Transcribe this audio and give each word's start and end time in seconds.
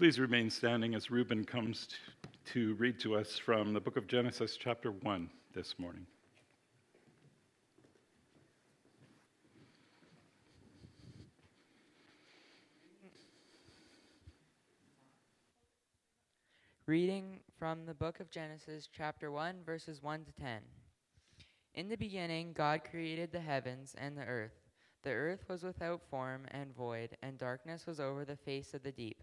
Please 0.00 0.18
remain 0.18 0.48
standing 0.48 0.94
as 0.94 1.10
Reuben 1.10 1.44
comes 1.44 1.86
to, 2.46 2.72
read 2.76 2.98
to 3.00 3.14
us 3.14 3.36
from 3.36 3.74
the 3.74 3.80
book 3.82 3.98
of 3.98 4.06
Genesis, 4.06 4.56
chapter 4.56 4.92
1, 4.92 5.28
this 5.52 5.74
morning. 5.78 6.06
Reading 16.86 17.40
from 17.58 17.84
the 17.84 17.92
book 17.92 18.20
of 18.20 18.30
Genesis, 18.30 18.88
chapter 18.90 19.30
1, 19.30 19.56
verses 19.66 20.02
1 20.02 20.24
to 20.24 20.32
10. 20.32 20.60
In 21.74 21.90
the 21.90 21.96
beginning, 21.96 22.54
God 22.54 22.84
created 22.90 23.32
the 23.32 23.40
heavens 23.40 23.94
and 23.98 24.16
the 24.16 24.24
earth. 24.24 24.62
The 25.02 25.10
earth 25.10 25.44
was 25.46 25.62
without 25.62 26.00
form 26.08 26.46
and 26.52 26.74
void, 26.74 27.18
and 27.20 27.36
darkness 27.36 27.86
was 27.86 28.00
over 28.00 28.24
the 28.24 28.36
face 28.36 28.72
of 28.72 28.82
the 28.82 28.92
deep. 28.92 29.22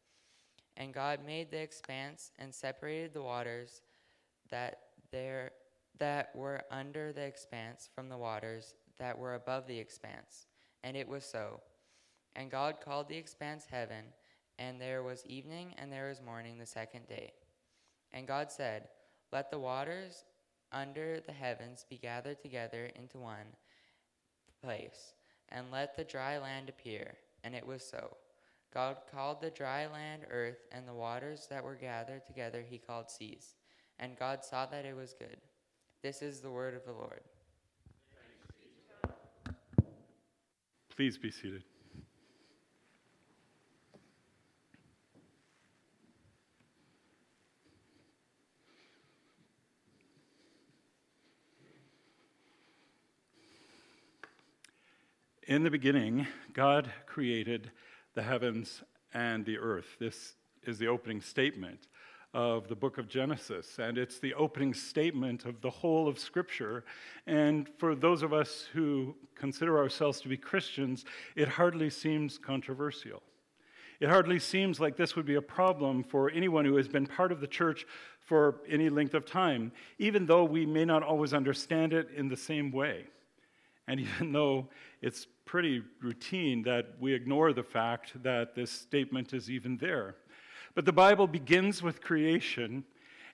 And 0.77 0.93
God 0.93 1.19
made 1.25 1.51
the 1.51 1.61
expanse 1.61 2.31
and 2.39 2.53
separated 2.53 3.13
the 3.13 3.21
waters 3.21 3.81
that 4.49 4.79
there 5.11 5.51
that 5.99 6.35
were 6.35 6.61
under 6.71 7.11
the 7.13 7.21
expanse 7.21 7.89
from 7.93 8.09
the 8.09 8.17
waters 8.17 8.75
that 8.97 9.17
were 9.17 9.35
above 9.35 9.67
the 9.67 9.77
expanse. 9.77 10.47
And 10.83 10.97
it 10.97 11.07
was 11.07 11.23
so. 11.23 11.61
And 12.35 12.49
God 12.49 12.77
called 12.83 13.07
the 13.07 13.17
expanse 13.17 13.65
heaven, 13.69 14.05
and 14.57 14.79
there 14.79 15.03
was 15.03 15.25
evening 15.25 15.75
and 15.77 15.91
there 15.91 16.09
was 16.09 16.21
morning 16.21 16.57
the 16.57 16.65
second 16.65 17.07
day. 17.07 17.33
And 18.13 18.27
God 18.27 18.51
said, 18.51 18.87
Let 19.31 19.51
the 19.51 19.59
waters 19.59 20.25
under 20.71 21.19
the 21.19 21.33
heavens 21.33 21.85
be 21.89 21.97
gathered 21.97 22.41
together 22.41 22.89
into 22.95 23.17
one 23.17 23.55
place, 24.63 25.13
and 25.49 25.71
let 25.71 25.95
the 25.95 26.03
dry 26.03 26.37
land 26.37 26.69
appear. 26.69 27.15
And 27.43 27.55
it 27.55 27.65
was 27.65 27.83
so. 27.83 28.15
God 28.73 28.97
called 29.13 29.41
the 29.41 29.49
dry 29.49 29.87
land 29.87 30.23
earth, 30.29 30.65
and 30.71 30.87
the 30.87 30.93
waters 30.93 31.47
that 31.49 31.63
were 31.63 31.75
gathered 31.75 32.25
together 32.25 32.63
he 32.67 32.77
called 32.77 33.09
seas. 33.09 33.55
And 33.99 34.17
God 34.17 34.45
saw 34.45 34.65
that 34.67 34.85
it 34.85 34.95
was 34.95 35.13
good. 35.13 35.37
This 36.01 36.21
is 36.21 36.39
the 36.39 36.49
word 36.49 36.73
of 36.73 36.85
the 36.85 36.93
Lord. 36.93 37.21
Please 40.95 41.17
be 41.17 41.31
seated. 41.31 41.63
In 55.47 55.63
the 55.63 55.69
beginning, 55.69 56.27
God 56.53 56.89
created 57.05 57.71
the 58.13 58.21
heavens 58.21 58.83
and 59.13 59.45
the 59.45 59.57
earth. 59.57 59.97
This 59.99 60.35
is 60.63 60.77
the 60.77 60.87
opening 60.87 61.21
statement 61.21 61.87
of 62.33 62.67
the 62.69 62.75
book 62.75 62.97
of 62.97 63.09
Genesis, 63.09 63.77
and 63.77 63.97
it's 63.97 64.19
the 64.19 64.33
opening 64.35 64.73
statement 64.73 65.43
of 65.45 65.59
the 65.61 65.69
whole 65.69 66.07
of 66.07 66.17
Scripture. 66.17 66.85
And 67.27 67.69
for 67.77 67.93
those 67.93 68.23
of 68.23 68.31
us 68.31 68.67
who 68.71 69.15
consider 69.35 69.77
ourselves 69.77 70.21
to 70.21 70.29
be 70.29 70.37
Christians, 70.37 71.03
it 71.35 71.47
hardly 71.47 71.89
seems 71.89 72.37
controversial. 72.37 73.21
It 73.99 74.09
hardly 74.09 74.39
seems 74.39 74.79
like 74.79 74.95
this 74.95 75.15
would 75.15 75.25
be 75.25 75.35
a 75.35 75.41
problem 75.41 76.03
for 76.03 76.31
anyone 76.31 76.65
who 76.65 76.77
has 76.77 76.87
been 76.87 77.05
part 77.05 77.31
of 77.31 77.41
the 77.41 77.47
church 77.47 77.85
for 78.19 78.61
any 78.67 78.89
length 78.89 79.13
of 79.13 79.25
time, 79.25 79.71
even 79.99 80.25
though 80.25 80.45
we 80.45 80.65
may 80.65 80.85
not 80.85 81.03
always 81.03 81.33
understand 81.33 81.93
it 81.93 82.09
in 82.15 82.29
the 82.29 82.37
same 82.37 82.71
way. 82.71 83.05
And 83.87 83.99
even 83.99 84.31
though 84.31 84.69
it's 85.01 85.27
pretty 85.51 85.83
routine 86.01 86.61
that 86.61 86.93
we 86.97 87.13
ignore 87.13 87.51
the 87.51 87.61
fact 87.61 88.13
that 88.23 88.55
this 88.55 88.71
statement 88.71 89.33
is 89.33 89.49
even 89.49 89.75
there. 89.75 90.15
But 90.75 90.85
the 90.85 90.93
Bible 90.93 91.27
begins 91.27 91.83
with 91.83 91.99
creation, 91.99 92.85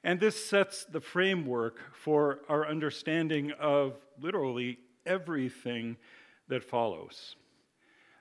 and 0.03 0.19
this 0.19 0.43
sets 0.43 0.83
the 0.85 0.99
framework 0.99 1.77
for 1.93 2.39
our 2.49 2.67
understanding 2.67 3.51
of 3.59 3.99
literally 4.19 4.79
everything 5.05 5.95
that 6.47 6.63
follows. 6.63 7.35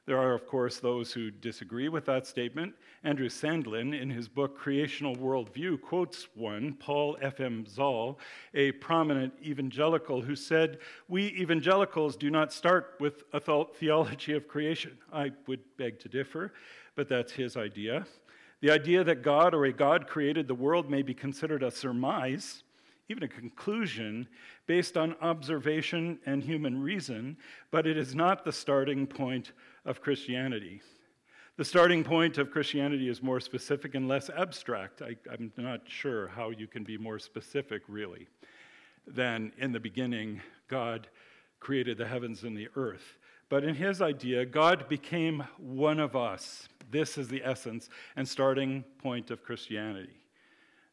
There 0.06 0.18
are, 0.18 0.34
of 0.34 0.46
course, 0.46 0.78
those 0.78 1.12
who 1.12 1.32
disagree 1.32 1.88
with 1.88 2.04
that 2.04 2.28
statement. 2.28 2.74
Andrew 3.02 3.28
Sandlin, 3.28 4.00
in 4.00 4.08
his 4.08 4.28
book 4.28 4.56
Creational 4.56 5.16
Worldview, 5.16 5.82
quotes 5.82 6.28
one, 6.36 6.74
Paul 6.74 7.18
F.M. 7.20 7.66
Zahl, 7.66 8.20
a 8.54 8.70
prominent 8.72 9.34
evangelical, 9.42 10.22
who 10.22 10.36
said, 10.36 10.78
We 11.08 11.26
evangelicals 11.32 12.16
do 12.16 12.30
not 12.30 12.52
start 12.52 12.94
with 13.00 13.24
a 13.32 13.40
theology 13.40 14.34
of 14.34 14.46
creation. 14.46 14.96
I 15.12 15.32
would 15.48 15.60
beg 15.76 15.98
to 16.00 16.08
differ, 16.08 16.52
but 16.94 17.08
that's 17.08 17.32
his 17.32 17.56
idea. 17.56 18.06
The 18.60 18.70
idea 18.70 19.02
that 19.02 19.22
God 19.22 19.54
or 19.54 19.64
a 19.64 19.72
God 19.72 20.06
created 20.06 20.46
the 20.46 20.54
world 20.54 20.88
may 20.88 21.02
be 21.02 21.14
considered 21.14 21.64
a 21.64 21.70
surmise, 21.72 22.62
even 23.08 23.22
a 23.22 23.28
conclusion, 23.28 24.26
based 24.66 24.96
on 24.96 25.14
observation 25.20 26.18
and 26.26 26.42
human 26.42 26.82
reason, 26.82 27.36
but 27.70 27.86
it 27.86 27.96
is 27.96 28.14
not 28.14 28.44
the 28.44 28.52
starting 28.52 29.06
point 29.06 29.52
of 29.84 30.00
Christianity. 30.00 30.82
The 31.56 31.64
starting 31.64 32.04
point 32.04 32.36
of 32.36 32.50
Christianity 32.50 33.08
is 33.08 33.22
more 33.22 33.40
specific 33.40 33.94
and 33.94 34.08
less 34.08 34.28
abstract. 34.28 35.02
I, 35.02 35.16
am 35.32 35.52
not 35.56 35.82
sure 35.86 36.28
how 36.28 36.50
you 36.50 36.66
can 36.66 36.84
be 36.84 36.98
more 36.98 37.18
specific, 37.18 37.82
really, 37.88 38.28
than 39.06 39.52
in 39.56 39.72
the 39.72 39.80
beginning, 39.80 40.42
God 40.68 41.08
created 41.60 41.96
the 41.96 42.06
heavens 42.06 42.42
and 42.42 42.56
the 42.56 42.68
earth. 42.76 43.16
But 43.48 43.64
in 43.64 43.74
his 43.74 44.02
idea, 44.02 44.44
God 44.44 44.88
became 44.88 45.44
one 45.56 46.00
of 46.00 46.16
us. 46.16 46.68
This 46.90 47.16
is 47.16 47.28
the 47.28 47.42
essence 47.44 47.88
and 48.16 48.28
starting 48.28 48.84
point 48.98 49.30
of 49.30 49.42
Christianity. 49.42 50.20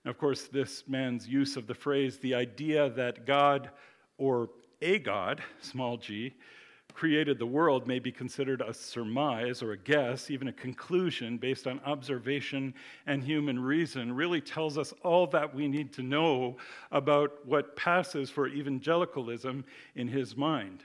And 0.03 0.11
of 0.11 0.17
course, 0.17 0.47
this 0.47 0.83
man's 0.87 1.27
use 1.27 1.55
of 1.55 1.67
the 1.67 1.73
phrase, 1.73 2.17
the 2.17 2.35
idea 2.35 2.89
that 2.91 3.25
God, 3.25 3.69
or 4.17 4.49
a 4.81 4.99
God, 4.99 5.41
small 5.61 5.97
g, 5.97 6.35
created 6.93 7.39
the 7.39 7.45
world 7.45 7.87
may 7.87 7.99
be 7.99 8.11
considered 8.11 8.61
a 8.61 8.73
surmise 8.73 9.63
or 9.63 9.71
a 9.71 9.77
guess, 9.77 10.29
even 10.29 10.47
a 10.47 10.53
conclusion 10.53 11.37
based 11.37 11.65
on 11.65 11.79
observation 11.85 12.73
and 13.07 13.23
human 13.23 13.59
reason, 13.59 14.13
really 14.13 14.41
tells 14.41 14.77
us 14.77 14.93
all 15.03 15.25
that 15.27 15.53
we 15.55 15.67
need 15.67 15.91
to 15.93 16.03
know 16.03 16.55
about 16.91 17.45
what 17.45 17.75
passes 17.75 18.29
for 18.29 18.47
evangelicalism 18.47 19.65
in 19.95 20.07
his 20.07 20.37
mind. 20.37 20.83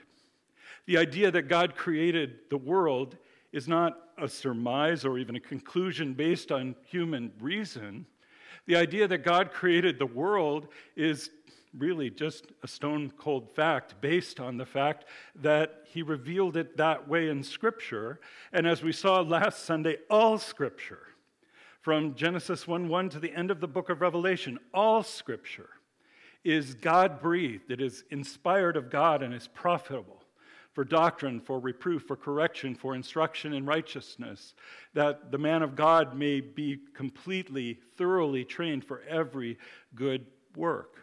The 0.87 0.97
idea 0.97 1.29
that 1.31 1.43
God 1.43 1.75
created 1.75 2.39
the 2.49 2.57
world 2.57 3.17
is 3.51 3.67
not 3.67 4.09
a 4.17 4.27
surmise 4.27 5.05
or 5.05 5.17
even 5.17 5.35
a 5.35 5.39
conclusion 5.39 6.13
based 6.13 6.51
on 6.51 6.75
human 6.85 7.31
reason. 7.39 8.05
The 8.69 8.75
idea 8.75 9.07
that 9.07 9.23
God 9.23 9.51
created 9.51 9.97
the 9.97 10.05
world 10.05 10.67
is 10.95 11.31
really 11.75 12.11
just 12.11 12.51
a 12.61 12.67
stone 12.67 13.11
cold 13.17 13.49
fact 13.55 13.99
based 13.99 14.39
on 14.39 14.57
the 14.57 14.65
fact 14.65 15.05
that 15.41 15.85
he 15.85 16.03
revealed 16.03 16.55
it 16.55 16.77
that 16.77 17.07
way 17.07 17.29
in 17.29 17.41
Scripture. 17.41 18.19
And 18.53 18.67
as 18.67 18.83
we 18.83 18.91
saw 18.91 19.21
last 19.21 19.63
Sunday, 19.63 19.97
all 20.07 20.37
Scripture, 20.37 21.07
from 21.81 22.13
Genesis 22.13 22.67
1 22.67 22.87
1 22.87 23.09
to 23.09 23.19
the 23.19 23.33
end 23.33 23.49
of 23.49 23.59
the 23.59 23.67
book 23.67 23.89
of 23.89 24.01
Revelation, 24.01 24.59
all 24.71 25.01
Scripture 25.01 25.71
is 26.43 26.75
God 26.75 27.19
breathed, 27.19 27.71
it 27.71 27.81
is 27.81 28.03
inspired 28.11 28.77
of 28.77 28.91
God 28.91 29.23
and 29.23 29.33
is 29.33 29.47
profitable 29.47 30.18
for 30.73 30.83
doctrine, 30.83 31.39
for 31.39 31.59
reproof, 31.59 32.03
for 32.03 32.15
correction, 32.15 32.75
for 32.75 32.95
instruction 32.95 33.53
in 33.53 33.65
righteousness, 33.65 34.53
that 34.93 35.31
the 35.31 35.37
man 35.37 35.63
of 35.63 35.75
God 35.75 36.15
may 36.15 36.41
be 36.41 36.79
completely, 36.93 37.79
thoroughly 37.97 38.45
trained 38.45 38.85
for 38.85 39.01
every 39.01 39.57
good 39.95 40.25
work. 40.55 40.97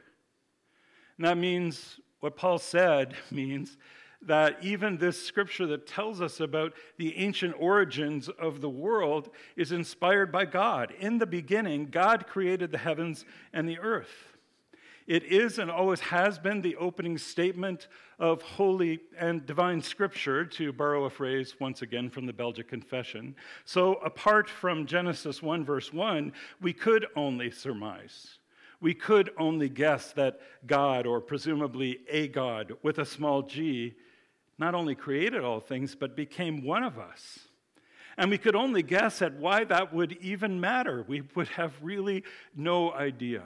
And 1.18 1.26
that 1.26 1.38
means 1.38 2.00
what 2.20 2.36
Paul 2.36 2.58
said 2.58 3.14
means 3.30 3.76
that 4.22 4.58
even 4.62 4.96
this 4.96 5.24
scripture 5.24 5.66
that 5.66 5.86
tells 5.86 6.20
us 6.20 6.40
about 6.40 6.72
the 6.96 7.16
ancient 7.16 7.54
origins 7.58 8.28
of 8.28 8.60
the 8.60 8.70
world 8.70 9.30
is 9.56 9.72
inspired 9.72 10.32
by 10.32 10.44
God. 10.44 10.92
In 10.98 11.18
the 11.18 11.26
beginning, 11.26 11.86
God 11.86 12.26
created 12.26 12.72
the 12.72 12.78
heavens 12.78 13.24
and 13.52 13.68
the 13.68 13.78
earth. 13.78 14.35
It 15.06 15.22
is 15.22 15.58
and 15.58 15.70
always 15.70 16.00
has 16.00 16.38
been 16.38 16.60
the 16.60 16.76
opening 16.76 17.16
statement 17.16 17.86
of 18.18 18.42
holy 18.42 18.98
and 19.18 19.46
divine 19.46 19.80
scripture, 19.80 20.44
to 20.44 20.72
borrow 20.72 21.04
a 21.04 21.10
phrase 21.10 21.54
once 21.60 21.82
again 21.82 22.10
from 22.10 22.26
the 22.26 22.32
Belgic 22.32 22.68
Confession. 22.68 23.36
So, 23.64 23.94
apart 23.94 24.50
from 24.50 24.86
Genesis 24.86 25.42
1, 25.42 25.64
verse 25.64 25.92
1, 25.92 26.32
we 26.60 26.72
could 26.72 27.06
only 27.14 27.52
surmise. 27.52 28.38
We 28.80 28.94
could 28.94 29.30
only 29.38 29.68
guess 29.68 30.12
that 30.12 30.40
God, 30.66 31.06
or 31.06 31.20
presumably 31.20 32.00
a 32.10 32.26
God 32.28 32.72
with 32.82 32.98
a 32.98 33.06
small 33.06 33.42
g, 33.42 33.94
not 34.58 34.74
only 34.74 34.94
created 34.94 35.44
all 35.44 35.60
things, 35.60 35.94
but 35.94 36.16
became 36.16 36.64
one 36.64 36.82
of 36.82 36.98
us. 36.98 37.38
And 38.18 38.30
we 38.30 38.38
could 38.38 38.56
only 38.56 38.82
guess 38.82 39.22
at 39.22 39.34
why 39.34 39.64
that 39.64 39.92
would 39.94 40.12
even 40.20 40.60
matter. 40.60 41.04
We 41.06 41.22
would 41.34 41.48
have 41.48 41.74
really 41.80 42.24
no 42.54 42.92
idea. 42.92 43.42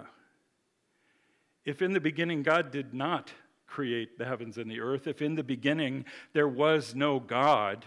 If 1.64 1.82
in 1.82 1.92
the 1.92 2.00
beginning 2.00 2.42
God 2.42 2.70
did 2.70 2.94
not 2.94 3.32
create 3.66 4.18
the 4.18 4.24
heavens 4.24 4.58
and 4.58 4.70
the 4.70 4.80
earth, 4.80 5.06
if 5.06 5.22
in 5.22 5.34
the 5.34 5.44
beginning 5.44 6.04
there 6.32 6.48
was 6.48 6.94
no 6.94 7.20
God, 7.20 7.84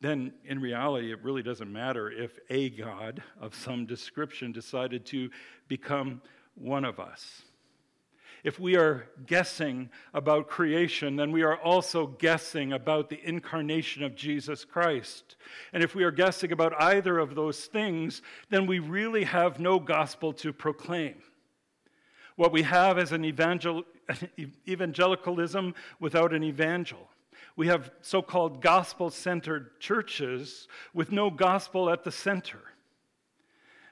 then 0.00 0.32
in 0.44 0.60
reality 0.60 1.12
it 1.12 1.22
really 1.22 1.42
doesn't 1.42 1.72
matter 1.72 2.10
if 2.10 2.38
a 2.50 2.70
God 2.70 3.22
of 3.40 3.54
some 3.54 3.86
description 3.86 4.52
decided 4.52 5.06
to 5.06 5.30
become 5.68 6.20
one 6.54 6.84
of 6.84 7.00
us. 7.00 7.42
If 8.44 8.60
we 8.60 8.76
are 8.76 9.08
guessing 9.26 9.90
about 10.14 10.48
creation, 10.48 11.16
then 11.16 11.32
we 11.32 11.42
are 11.42 11.56
also 11.56 12.06
guessing 12.06 12.72
about 12.72 13.08
the 13.08 13.20
incarnation 13.26 14.04
of 14.04 14.14
Jesus 14.14 14.64
Christ. 14.64 15.36
And 15.72 15.82
if 15.82 15.96
we 15.96 16.04
are 16.04 16.12
guessing 16.12 16.52
about 16.52 16.80
either 16.80 17.18
of 17.18 17.34
those 17.34 17.64
things, 17.64 18.22
then 18.48 18.66
we 18.66 18.78
really 18.78 19.24
have 19.24 19.58
no 19.58 19.80
gospel 19.80 20.32
to 20.34 20.52
proclaim. 20.52 21.16
What 22.36 22.52
we 22.52 22.62
have 22.62 22.98
is 22.98 23.12
an 23.12 23.24
evangel- 23.24 23.84
evangelicalism 24.68 25.74
without 25.98 26.32
an 26.32 26.44
evangel. 26.44 27.08
We 27.56 27.68
have 27.68 27.90
so 28.02 28.20
called 28.20 28.60
gospel 28.60 29.10
centered 29.10 29.80
churches 29.80 30.68
with 30.92 31.10
no 31.10 31.30
gospel 31.30 31.88
at 31.88 32.04
the 32.04 32.12
center. 32.12 32.60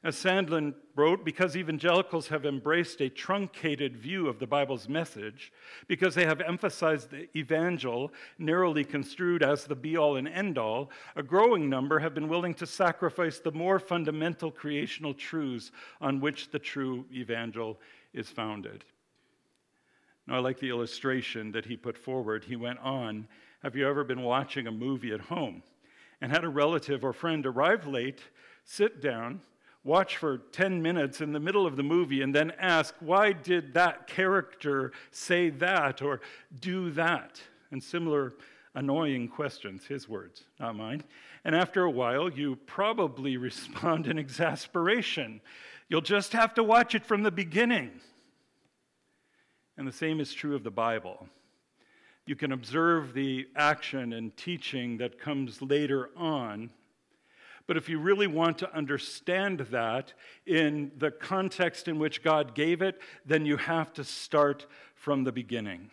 As 0.05 0.17
Sandlin 0.17 0.75
wrote, 0.95 1.25
because 1.25 1.57
evangelicals 1.57 2.29
have 2.29 2.45
embraced 2.45 3.01
a 3.01 3.09
truncated 3.09 3.97
view 3.97 4.29
of 4.29 4.39
the 4.39 4.47
Bible's 4.47 4.87
message, 4.87 5.51
because 5.87 6.15
they 6.15 6.27
have 6.27 6.43
emphasized 6.43 7.11
the 7.11 7.27
evangel, 7.35 8.13
narrowly 8.39 8.85
construed 8.85 9.43
as 9.43 9.65
the 9.65 9.75
be 9.75 9.97
all 9.97 10.17
and 10.17 10.29
end 10.29 10.59
all, 10.59 10.91
a 11.17 11.23
growing 11.23 11.71
number 11.71 12.01
have 12.01 12.13
been 12.13 12.29
willing 12.29 12.53
to 12.53 12.67
sacrifice 12.67 13.39
the 13.39 13.53
more 13.53 13.79
fundamental 13.79 14.51
creational 14.51 15.15
truths 15.15 15.73
on 16.03 16.21
which 16.21 16.51
the 16.51 16.59
true 16.59 17.07
evangel 17.11 17.81
is 18.15 18.31
founded. 18.31 18.85
Now, 20.27 20.37
I 20.37 20.39
like 20.39 20.59
the 20.59 20.71
illustration 20.71 21.53
that 21.53 21.67
he 21.67 21.77
put 21.77 21.99
forward. 21.99 22.45
He 22.45 22.57
went 22.57 22.79
on 22.79 23.29
Have 23.63 23.77
you 23.77 23.89
ever 23.89 24.05
been 24.05 24.23
watching 24.23 24.67
a 24.67 24.73
movie 24.73 25.13
at 25.13 25.21
home 25.21 25.63
and 26.21 26.33
had 26.33 26.45
a 26.45 26.49
relative 26.49 27.05
or 27.05 27.13
friend 27.13 27.45
arrive 27.45 27.87
late, 27.87 28.21
sit 28.65 29.03
down, 29.03 29.41
watch 29.83 30.17
for 30.17 30.39
10 30.39 30.81
minutes 30.81 31.21
in 31.21 31.33
the 31.33 31.41
middle 31.41 31.67
of 31.67 31.77
the 31.77 31.83
movie, 31.83 32.23
and 32.23 32.35
then 32.35 32.53
ask, 32.59 32.95
Why 33.01 33.33
did 33.33 33.75
that 33.75 34.07
character 34.07 34.93
say 35.11 35.51
that 35.51 36.01
or 36.01 36.21
do 36.61 36.91
that? 36.93 37.41
And 37.71 37.83
similar 37.83 38.33
annoying 38.75 39.29
questions, 39.29 39.87
his 39.87 40.09
words, 40.09 40.45
not 40.59 40.77
mine. 40.77 41.05
And 41.45 41.55
after 41.55 41.83
a 41.83 41.91
while, 41.91 42.31
you 42.31 42.57
probably 42.67 43.37
respond 43.39 44.07
in 44.07 44.19
exasperation. 44.19 45.41
You'll 45.89 46.01
just 46.01 46.33
have 46.33 46.55
to 46.55 46.65
watch 46.65 46.95
it 46.95 47.05
from 47.05 47.23
the 47.23 47.31
beginning. 47.31 48.01
And 49.77 49.87
the 49.87 49.93
same 49.93 50.21
is 50.21 50.33
true 50.33 50.55
of 50.55 50.65
the 50.65 50.71
Bible. 50.71 51.29
You 52.27 52.37
can 52.37 52.53
observe 52.53 53.13
the 53.13 53.47
action 53.55 54.13
and 54.15 54.35
teaching 54.37 54.99
that 54.99 55.19
comes 55.19 55.61
later 55.61 56.11
on. 56.17 56.71
But 57.67 57.77
if 57.77 57.89
you 57.89 57.99
really 57.99 58.27
want 58.27 58.59
to 58.59 58.75
understand 58.75 59.61
that 59.71 60.13
in 60.47 60.93
the 60.99 61.11
context 61.11 61.89
in 61.89 61.99
which 61.99 62.23
God 62.23 62.55
gave 62.55 62.83
it, 62.83 63.01
then 63.27 63.45
you 63.47 63.57
have 63.57 63.93
to 63.95 64.05
start 64.05 64.67
from 64.95 65.25
the 65.25 65.33
beginning. 65.33 65.91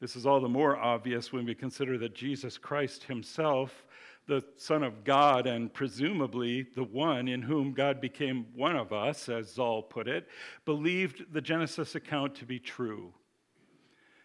This 0.00 0.14
is 0.14 0.26
all 0.26 0.40
the 0.40 0.48
more 0.48 0.76
obvious 0.76 1.32
when 1.32 1.44
we 1.44 1.54
consider 1.54 1.98
that 1.98 2.14
Jesus 2.14 2.56
Christ 2.56 3.04
himself 3.04 3.84
the 4.28 4.44
Son 4.56 4.82
of 4.84 5.02
God 5.04 5.46
and 5.46 5.72
presumably 5.72 6.66
the 6.76 6.84
one 6.84 7.26
in 7.26 7.42
whom 7.42 7.72
God 7.72 8.00
became 8.00 8.46
one 8.54 8.76
of 8.76 8.92
us, 8.92 9.28
as 9.28 9.54
Zahl 9.54 9.82
put 9.82 10.06
it, 10.06 10.28
believed 10.64 11.32
the 11.32 11.40
Genesis 11.40 11.94
account 11.94 12.34
to 12.36 12.44
be 12.44 12.60
true. 12.60 13.12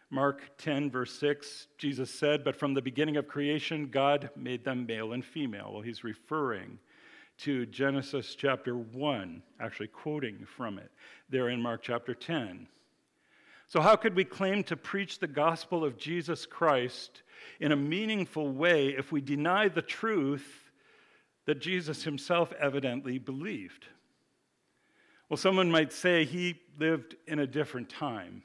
Mark 0.09 0.43
10, 0.59 0.91
verse 0.91 1.17
6, 1.19 1.67
Jesus 1.79 2.11
said, 2.11 2.43
But 2.43 2.55
from 2.55 2.75
the 2.75 2.81
beginning 2.81 3.17
of 3.17 3.27
creation, 3.27 3.87
God 3.89 4.29
made 4.35 4.63
them 4.63 4.85
male 4.85 5.13
and 5.13 5.25
female. 5.25 5.71
Well, 5.73 5.81
he's 5.81 6.03
referring 6.03 6.77
to 7.39 7.65
Genesis 7.65 8.35
chapter 8.35 8.77
1, 8.77 9.41
actually 9.59 9.87
quoting 9.87 10.45
from 10.45 10.77
it 10.77 10.91
there 11.29 11.49
in 11.49 11.59
Mark 11.59 11.81
chapter 11.81 12.13
10. 12.13 12.67
So, 13.67 13.81
how 13.81 13.95
could 13.95 14.15
we 14.15 14.23
claim 14.23 14.63
to 14.65 14.77
preach 14.77 15.19
the 15.19 15.27
gospel 15.27 15.83
of 15.83 15.97
Jesus 15.97 16.45
Christ 16.45 17.23
in 17.59 17.71
a 17.71 17.75
meaningful 17.75 18.51
way 18.51 18.89
if 18.89 19.11
we 19.11 19.21
deny 19.21 19.67
the 19.67 19.81
truth 19.81 20.71
that 21.45 21.61
Jesus 21.61 22.03
himself 22.03 22.53
evidently 22.59 23.17
believed? 23.17 23.87
Well, 25.29 25.37
someone 25.37 25.71
might 25.71 25.91
say 25.91 26.25
he 26.25 26.59
lived 26.77 27.15
in 27.27 27.39
a 27.39 27.47
different 27.47 27.89
time 27.89 28.43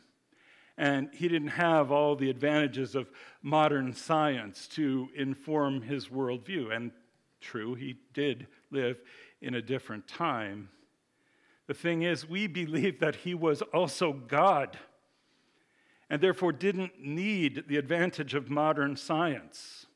and 0.78 1.10
he 1.12 1.26
didn't 1.26 1.48
have 1.48 1.90
all 1.90 2.14
the 2.14 2.30
advantages 2.30 2.94
of 2.94 3.10
modern 3.42 3.92
science 3.92 4.68
to 4.68 5.08
inform 5.16 5.82
his 5.82 6.08
worldview. 6.08 6.74
And 6.74 6.92
true, 7.40 7.74
he 7.74 7.96
did 8.14 8.46
live 8.70 9.00
in 9.42 9.56
a 9.56 9.62
different 9.62 10.06
time. 10.06 10.68
The 11.66 11.74
thing 11.74 12.02
is, 12.02 12.28
we 12.28 12.46
believe 12.46 13.00
that 13.00 13.16
he 13.16 13.34
was 13.34 13.60
also 13.60 14.12
God 14.12 14.78
and 16.10 16.20
therefore 16.20 16.52
didn't 16.52 17.00
need 17.00 17.64
the 17.68 17.76
advantage 17.76 18.34
of 18.34 18.50
modern 18.50 18.96
science. 18.96 19.86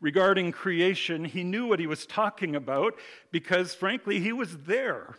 Regarding 0.00 0.50
creation, 0.50 1.26
he 1.26 1.44
knew 1.44 1.66
what 1.66 1.78
he 1.78 1.86
was 1.86 2.06
talking 2.06 2.56
about 2.56 2.94
because, 3.30 3.74
frankly, 3.74 4.18
he 4.18 4.32
was 4.32 4.56
there. 4.58 5.16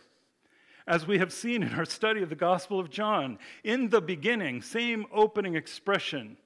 As 0.86 1.06
we 1.06 1.18
have 1.18 1.32
seen 1.32 1.62
in 1.62 1.74
our 1.74 1.84
study 1.84 2.22
of 2.22 2.28
the 2.28 2.34
Gospel 2.34 2.80
of 2.80 2.90
John, 2.90 3.38
in 3.62 3.90
the 3.90 4.00
beginning, 4.00 4.60
same 4.60 5.06
opening 5.12 5.54
expression 5.54 6.36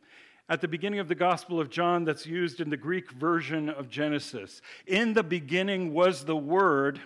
at 0.48 0.60
the 0.60 0.68
beginning 0.68 1.00
of 1.00 1.08
the 1.08 1.14
Gospel 1.14 1.58
of 1.58 1.70
John 1.70 2.04
that's 2.04 2.26
used 2.26 2.60
in 2.60 2.68
the 2.68 2.76
Greek 2.76 3.10
version 3.10 3.70
of 3.70 3.88
Genesis. 3.88 4.60
In 4.86 5.14
the 5.14 5.22
beginning 5.22 5.94
was 5.94 6.24
the 6.24 6.36
Word 6.36 7.00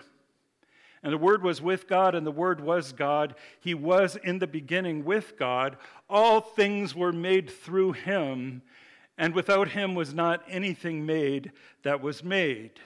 and 1.03 1.11
the 1.11 1.17
Word 1.17 1.43
was 1.43 1.61
with 1.61 1.87
God, 1.87 2.13
and 2.13 2.25
the 2.25 2.31
Word 2.31 2.61
was 2.61 2.91
God. 2.91 3.35
He 3.59 3.73
was 3.73 4.15
in 4.17 4.39
the 4.39 4.47
beginning 4.47 5.03
with 5.03 5.37
God. 5.37 5.77
All 6.09 6.41
things 6.41 6.95
were 6.95 7.11
made 7.11 7.49
through 7.49 7.93
him, 7.93 8.61
and 9.17 9.33
without 9.33 9.69
him 9.69 9.95
was 9.95 10.13
not 10.13 10.43
anything 10.47 11.05
made 11.05 11.51
that 11.83 12.01
was 12.01 12.23
made. 12.23 12.79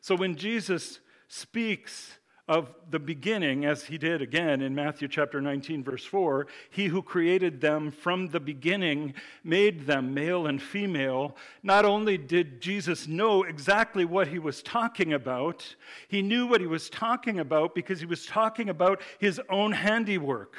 So 0.00 0.14
when 0.14 0.36
Jesus 0.36 1.00
speaks 1.28 2.18
of 2.48 2.74
the 2.90 2.98
beginning, 2.98 3.66
as 3.66 3.84
he 3.84 3.98
did 3.98 4.22
again 4.22 4.62
in 4.62 4.74
Matthew 4.74 5.06
chapter 5.06 5.40
19, 5.40 5.84
verse 5.84 6.04
4, 6.04 6.46
he 6.70 6.86
who 6.86 7.02
created 7.02 7.60
them 7.60 7.90
from 7.90 8.28
the 8.28 8.40
beginning 8.40 9.12
made 9.44 9.86
them 9.86 10.14
male 10.14 10.46
and 10.46 10.60
female. 10.60 11.36
Not 11.62 11.84
only 11.84 12.16
did 12.16 12.62
Jesus 12.62 13.06
know 13.06 13.42
exactly 13.42 14.06
what 14.06 14.28
he 14.28 14.38
was 14.38 14.62
talking 14.62 15.12
about, 15.12 15.76
he 16.08 16.22
knew 16.22 16.46
what 16.46 16.62
he 16.62 16.66
was 16.66 16.88
talking 16.88 17.38
about 17.38 17.74
because 17.74 18.00
he 18.00 18.06
was 18.06 18.24
talking 18.24 18.70
about 18.70 19.02
his 19.18 19.40
own 19.50 19.72
handiwork. 19.72 20.56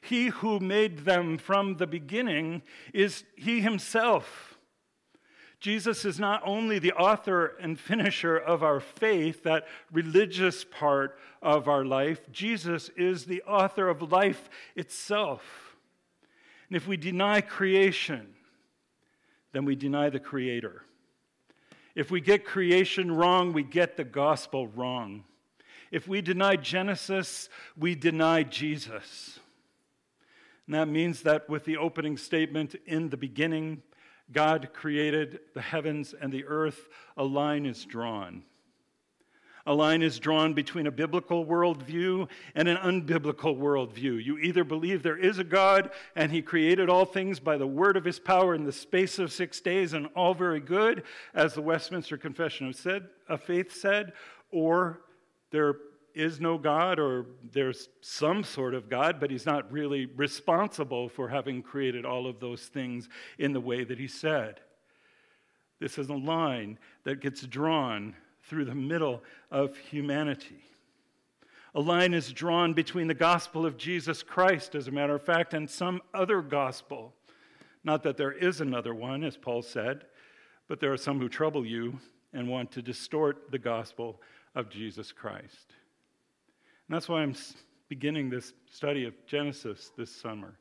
He 0.00 0.28
who 0.28 0.60
made 0.60 1.00
them 1.00 1.38
from 1.38 1.76
the 1.76 1.86
beginning 1.86 2.62
is 2.92 3.24
he 3.36 3.60
himself. 3.60 4.51
Jesus 5.62 6.04
is 6.04 6.18
not 6.18 6.42
only 6.44 6.80
the 6.80 6.92
author 6.94 7.54
and 7.60 7.78
finisher 7.78 8.36
of 8.36 8.64
our 8.64 8.80
faith, 8.80 9.44
that 9.44 9.68
religious 9.92 10.64
part 10.64 11.16
of 11.40 11.68
our 11.68 11.84
life, 11.84 12.20
Jesus 12.32 12.90
is 12.96 13.26
the 13.26 13.42
author 13.42 13.88
of 13.88 14.10
life 14.10 14.50
itself. 14.74 15.76
And 16.68 16.76
if 16.76 16.88
we 16.88 16.96
deny 16.96 17.42
creation, 17.42 18.34
then 19.52 19.64
we 19.64 19.76
deny 19.76 20.10
the 20.10 20.18
Creator. 20.18 20.82
If 21.94 22.10
we 22.10 22.20
get 22.20 22.44
creation 22.44 23.12
wrong, 23.12 23.52
we 23.52 23.62
get 23.62 23.96
the 23.96 24.02
gospel 24.02 24.66
wrong. 24.66 25.22
If 25.92 26.08
we 26.08 26.22
deny 26.22 26.56
Genesis, 26.56 27.48
we 27.78 27.94
deny 27.94 28.42
Jesus. 28.42 29.38
And 30.66 30.74
that 30.74 30.88
means 30.88 31.22
that 31.22 31.48
with 31.48 31.64
the 31.66 31.76
opening 31.76 32.16
statement, 32.16 32.74
in 32.84 33.10
the 33.10 33.16
beginning, 33.16 33.82
God 34.32 34.70
created 34.72 35.40
the 35.54 35.60
heavens 35.60 36.14
and 36.18 36.32
the 36.32 36.44
earth, 36.46 36.88
a 37.16 37.24
line 37.24 37.66
is 37.66 37.84
drawn. 37.84 38.42
A 39.64 39.74
line 39.74 40.02
is 40.02 40.18
drawn 40.18 40.54
between 40.54 40.88
a 40.88 40.90
biblical 40.90 41.46
worldview 41.46 42.28
and 42.56 42.66
an 42.66 42.78
unbiblical 42.78 43.56
worldview. 43.56 44.24
You 44.24 44.38
either 44.38 44.64
believe 44.64 45.02
there 45.02 45.16
is 45.16 45.38
a 45.38 45.44
God 45.44 45.90
and 46.16 46.32
he 46.32 46.42
created 46.42 46.88
all 46.88 47.04
things 47.04 47.38
by 47.38 47.56
the 47.56 47.66
word 47.66 47.96
of 47.96 48.04
his 48.04 48.18
power 48.18 48.56
in 48.56 48.64
the 48.64 48.72
space 48.72 49.20
of 49.20 49.30
six 49.30 49.60
days 49.60 49.92
and 49.92 50.08
all 50.16 50.34
very 50.34 50.58
good, 50.58 51.04
as 51.32 51.54
the 51.54 51.62
Westminster 51.62 52.16
Confession 52.16 52.68
of, 52.68 52.74
said, 52.74 53.06
of 53.28 53.40
Faith 53.40 53.72
said, 53.72 54.12
or 54.50 55.02
there 55.52 55.76
is 56.14 56.40
no 56.40 56.58
God 56.58 56.98
or 56.98 57.26
there's 57.52 57.88
some 58.00 58.44
sort 58.44 58.74
of 58.74 58.88
God, 58.88 59.18
but 59.20 59.30
he's 59.30 59.46
not 59.46 59.70
really 59.72 60.06
responsible 60.06 61.08
for 61.08 61.28
having 61.28 61.62
created 61.62 62.04
all 62.04 62.26
of 62.26 62.40
those 62.40 62.62
things 62.66 63.08
in 63.38 63.52
the 63.52 63.60
way 63.60 63.84
that 63.84 63.98
he 63.98 64.08
said. 64.08 64.60
This 65.80 65.98
is 65.98 66.08
a 66.08 66.14
line 66.14 66.78
that 67.04 67.20
gets 67.20 67.42
drawn 67.42 68.14
through 68.44 68.66
the 68.66 68.74
middle 68.74 69.22
of 69.50 69.76
humanity. 69.76 70.62
A 71.74 71.80
line 71.80 72.12
is 72.12 72.32
drawn 72.32 72.74
between 72.74 73.06
the 73.06 73.14
gospel 73.14 73.64
of 73.64 73.78
Jesus 73.78 74.22
Christ, 74.22 74.74
as 74.74 74.88
a 74.88 74.92
matter 74.92 75.14
of 75.14 75.24
fact, 75.24 75.54
and 75.54 75.68
some 75.68 76.02
other 76.12 76.42
gospel. 76.42 77.14
Not 77.82 78.02
that 78.02 78.16
there 78.16 78.32
is 78.32 78.60
another 78.60 78.94
one, 78.94 79.24
as 79.24 79.36
Paul 79.36 79.62
said, 79.62 80.04
but 80.68 80.80
there 80.80 80.92
are 80.92 80.98
some 80.98 81.18
who 81.18 81.28
trouble 81.28 81.66
you 81.66 81.98
and 82.32 82.48
want 82.48 82.70
to 82.72 82.82
distort 82.82 83.50
the 83.50 83.58
gospel 83.58 84.20
of 84.54 84.68
Jesus 84.68 85.12
Christ. 85.12 85.72
And 86.88 86.96
that's 86.96 87.08
why 87.08 87.22
I'm 87.22 87.34
beginning 87.88 88.30
this 88.30 88.52
study 88.70 89.04
of 89.04 89.14
Genesis 89.26 89.90
this 89.96 90.14
summer. 90.14 90.58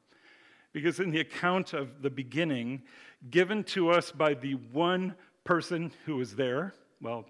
Because 0.74 1.00
in 1.00 1.12
the 1.12 1.20
account 1.20 1.74
of 1.74 2.02
the 2.02 2.10
beginning, 2.10 2.84
given 3.30 3.64
to 3.66 3.90
us 3.90 4.12
by 4.12 4.34
the 4.34 4.54
one 4.72 5.16
person 5.44 5.92
who 6.06 6.18
was 6.18 6.36
there, 6.36 6.74
well, 7.02 7.26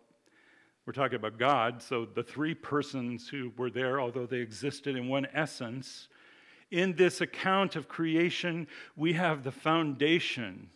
we're 0.85 0.93
talking 0.93 1.15
about 1.15 1.37
God, 1.37 1.81
so 1.81 2.05
the 2.05 2.23
three 2.23 2.53
persons 2.53 3.27
who 3.27 3.51
were 3.57 3.69
there, 3.69 3.99
although 4.01 4.25
they 4.25 4.37
existed 4.37 4.95
in 4.95 5.07
one 5.07 5.27
essence, 5.33 6.07
in 6.71 6.95
this 6.95 7.21
account 7.21 7.75
of 7.75 7.87
creation, 7.87 8.67
we 8.95 9.13
have 9.13 9.43
the 9.43 9.51
foundation 9.51 10.69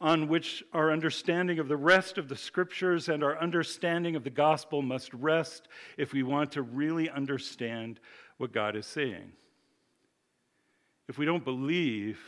on 0.00 0.28
which 0.28 0.62
our 0.72 0.92
understanding 0.92 1.58
of 1.58 1.68
the 1.68 1.76
rest 1.76 2.18
of 2.18 2.28
the 2.28 2.36
scriptures 2.36 3.08
and 3.08 3.24
our 3.24 3.38
understanding 3.38 4.16
of 4.16 4.24
the 4.24 4.30
gospel 4.30 4.82
must 4.82 5.12
rest 5.14 5.68
if 5.96 6.12
we 6.12 6.22
want 6.22 6.52
to 6.52 6.62
really 6.62 7.08
understand 7.08 8.00
what 8.36 8.52
God 8.52 8.76
is 8.76 8.86
saying. 8.86 9.32
If 11.08 11.18
we 11.18 11.24
don't 11.24 11.44
believe 11.44 12.18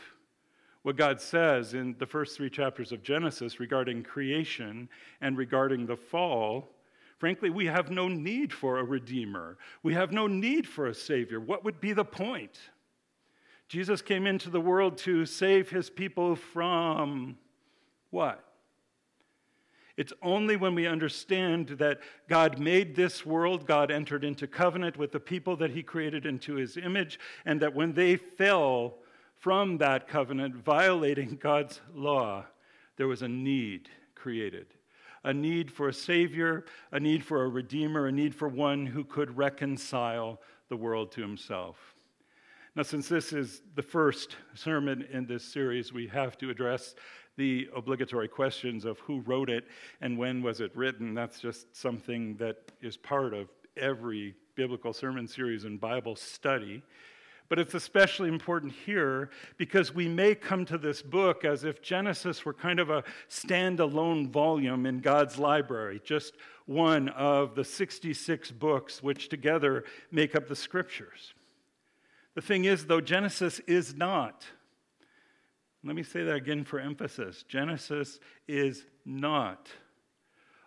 what 0.83 0.95
God 0.95 1.21
says 1.21 1.73
in 1.73 1.95
the 1.99 2.07
first 2.07 2.37
three 2.37 2.49
chapters 2.49 2.91
of 2.91 3.03
Genesis 3.03 3.59
regarding 3.59 4.03
creation 4.03 4.89
and 5.21 5.37
regarding 5.37 5.85
the 5.85 5.97
fall, 5.97 6.69
Frankly, 7.19 7.49
we 7.49 7.65
have 7.65 7.91
no 7.91 8.07
need 8.07 8.53
for 8.53 8.79
a 8.79 8.83
redeemer. 8.83 9.57
We 9.83 9.93
have 9.93 10.13
no 10.13 10.25
need 10.25 10.65
for 10.65 10.87
a 10.87 10.93
savior. 10.93 11.41
What 11.41 11.65
would 11.65 11.81
be 11.81 11.91
the 11.91 12.05
point? 12.05 12.57
Jesus 13.67 14.01
came 14.01 14.25
into 14.25 14.49
the 14.49 14.61
world 14.61 14.97
to 14.99 15.25
save 15.25 15.69
his 15.69 15.89
people 15.89 16.37
from 16.37 17.37
what? 18.09 18.43
It's 19.97 20.13
only 20.21 20.55
when 20.55 20.75
we 20.75 20.87
understand 20.87 21.69
that 21.79 21.99
God 22.29 22.57
made 22.57 22.95
this 22.95 23.25
world, 23.25 23.67
God 23.67 23.91
entered 23.91 24.23
into 24.23 24.47
covenant 24.47 24.95
with 24.95 25.11
the 25.11 25.19
people 25.19 25.57
that 25.57 25.71
he 25.71 25.83
created 25.83 26.25
into 26.25 26.55
his 26.55 26.77
image, 26.77 27.19
and 27.45 27.61
that 27.61 27.75
when 27.75 27.93
they 27.93 28.15
fell 28.15 28.99
from 29.35 29.77
that 29.79 30.07
covenant, 30.07 30.55
violating 30.55 31.37
God's 31.41 31.81
law, 31.93 32.45
there 32.95 33.07
was 33.07 33.21
a 33.21 33.27
need 33.27 33.89
created 34.15 34.67
a 35.23 35.33
need 35.33 35.71
for 35.71 35.89
a 35.89 35.93
Savior, 35.93 36.65
a 36.91 36.99
need 36.99 37.23
for 37.23 37.43
a 37.43 37.49
Redeemer, 37.49 38.07
a 38.07 38.11
need 38.11 38.33
for 38.33 38.47
one 38.47 38.85
who 38.85 39.03
could 39.03 39.37
reconcile 39.37 40.39
the 40.69 40.77
world 40.77 41.11
to 41.13 41.21
himself. 41.21 41.75
Now, 42.75 42.83
since 42.83 43.09
this 43.09 43.33
is 43.33 43.61
the 43.75 43.81
first 43.81 44.37
sermon 44.53 45.05
in 45.11 45.25
this 45.25 45.43
series, 45.43 45.91
we 45.91 46.07
have 46.07 46.37
to 46.37 46.49
address 46.49 46.95
the 47.39 47.69
obligatory 47.73 48.27
questions 48.27 48.83
of 48.83 48.99
who 48.99 49.21
wrote 49.21 49.49
it 49.49 49.63
and 50.01 50.17
when 50.17 50.43
was 50.43 50.59
it 50.59 50.75
written. 50.75 51.13
That's 51.13 51.39
just 51.39 51.73
something 51.73 52.35
that 52.35 52.57
is 52.81 52.97
part 52.97 53.33
of 53.33 53.47
every 53.77 54.35
biblical 54.55 54.91
sermon 54.91 55.25
series 55.25 55.63
and 55.63 55.79
Bible 55.79 56.17
study. 56.17 56.83
But 57.47 57.57
it's 57.57 57.75
especially 57.75 58.27
important 58.27 58.73
here 58.73 59.29
because 59.55 59.95
we 59.95 60.09
may 60.09 60.35
come 60.35 60.65
to 60.65 60.77
this 60.77 61.01
book 61.01 61.45
as 61.45 61.63
if 61.63 61.81
Genesis 61.81 62.43
were 62.43 62.53
kind 62.53 62.77
of 62.77 62.89
a 62.89 63.05
standalone 63.29 64.29
volume 64.29 64.85
in 64.85 64.99
God's 64.99 65.39
library, 65.39 66.01
just 66.03 66.35
one 66.65 67.07
of 67.07 67.55
the 67.55 67.63
66 67.63 68.51
books 68.51 69.01
which 69.01 69.29
together 69.29 69.85
make 70.11 70.35
up 70.35 70.49
the 70.49 70.57
scriptures. 70.57 71.33
The 72.35 72.41
thing 72.41 72.65
is, 72.65 72.85
though, 72.85 73.01
Genesis 73.01 73.59
is 73.59 73.95
not. 73.95 74.45
Let 75.83 75.95
me 75.95 76.03
say 76.03 76.23
that 76.23 76.35
again 76.35 76.63
for 76.65 76.79
emphasis 76.79 77.43
Genesis 77.47 78.19
is 78.47 78.85
not 79.05 79.69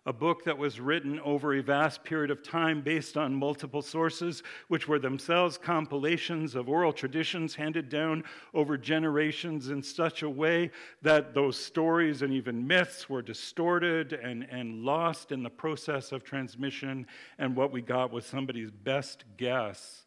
a 0.04 0.12
book 0.12 0.44
that 0.44 0.58
was 0.58 0.80
written 0.80 1.20
over 1.20 1.54
a 1.54 1.62
vast 1.62 2.02
period 2.02 2.30
of 2.30 2.42
time 2.42 2.80
based 2.80 3.16
on 3.16 3.32
multiple 3.32 3.82
sources, 3.82 4.42
which 4.66 4.88
were 4.88 4.98
themselves 4.98 5.56
compilations 5.56 6.56
of 6.56 6.68
oral 6.68 6.92
traditions 6.92 7.54
handed 7.54 7.88
down 7.88 8.24
over 8.52 8.76
generations 8.76 9.68
in 9.68 9.80
such 9.80 10.22
a 10.22 10.30
way 10.30 10.70
that 11.02 11.34
those 11.34 11.56
stories 11.56 12.22
and 12.22 12.32
even 12.32 12.66
myths 12.66 13.08
were 13.08 13.22
distorted 13.22 14.12
and, 14.12 14.44
and 14.50 14.82
lost 14.82 15.30
in 15.30 15.44
the 15.44 15.50
process 15.50 16.10
of 16.10 16.24
transmission. 16.24 17.06
And 17.38 17.54
what 17.54 17.70
we 17.70 17.80
got 17.80 18.10
was 18.10 18.26
somebody's 18.26 18.72
best 18.72 19.24
guess 19.36 20.04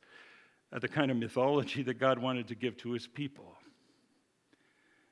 at 0.73 0.81
the 0.81 0.89
kind 0.89 1.09
of 1.09 1.15
mythology 1.15 1.83
that 1.83 1.99
God 1.99 2.19
wanted 2.19 2.49
to 2.49 2.55
give 2.55 2.75
to 2.77 2.91
his 2.91 3.07
people. 3.07 3.54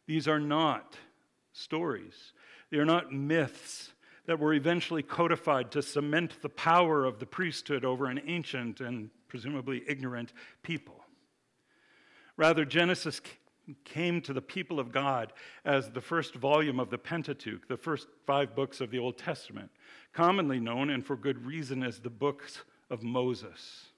These 0.07 0.27
are 0.27 0.39
not 0.39 0.97
stories, 1.53 2.33
they 2.71 2.77
are 2.77 2.85
not 2.85 3.13
myths 3.13 3.91
that 4.25 4.39
were 4.39 4.53
eventually 4.53 5.03
codified 5.03 5.71
to 5.71 5.81
cement 5.81 6.41
the 6.41 6.49
power 6.49 7.05
of 7.05 7.19
the 7.19 7.25
priesthood 7.25 7.83
over 7.83 8.05
an 8.05 8.21
ancient 8.25 8.79
and 8.79 9.09
presumably 9.27 9.83
ignorant 9.87 10.33
people. 10.61 11.03
Rather, 12.37 12.65
Genesis 12.65 13.21
came 13.83 14.21
to 14.21 14.33
the 14.33 14.41
people 14.41 14.79
of 14.79 14.91
God 14.91 15.33
as 15.65 15.89
the 15.89 16.01
first 16.01 16.35
volume 16.35 16.79
of 16.79 16.89
the 16.89 16.97
Pentateuch, 16.97 17.67
the 17.67 17.77
first 17.77 18.07
five 18.25 18.55
books 18.55 18.81
of 18.81 18.91
the 18.91 18.99
Old 18.99 19.17
Testament, 19.17 19.71
commonly 20.13 20.59
known, 20.59 20.89
and 20.89 21.05
for 21.05 21.15
good 21.15 21.45
reason, 21.45 21.83
as 21.83 21.99
the 21.99 22.09
books 22.09 22.63
of 22.89 23.03
Moses. 23.03 23.92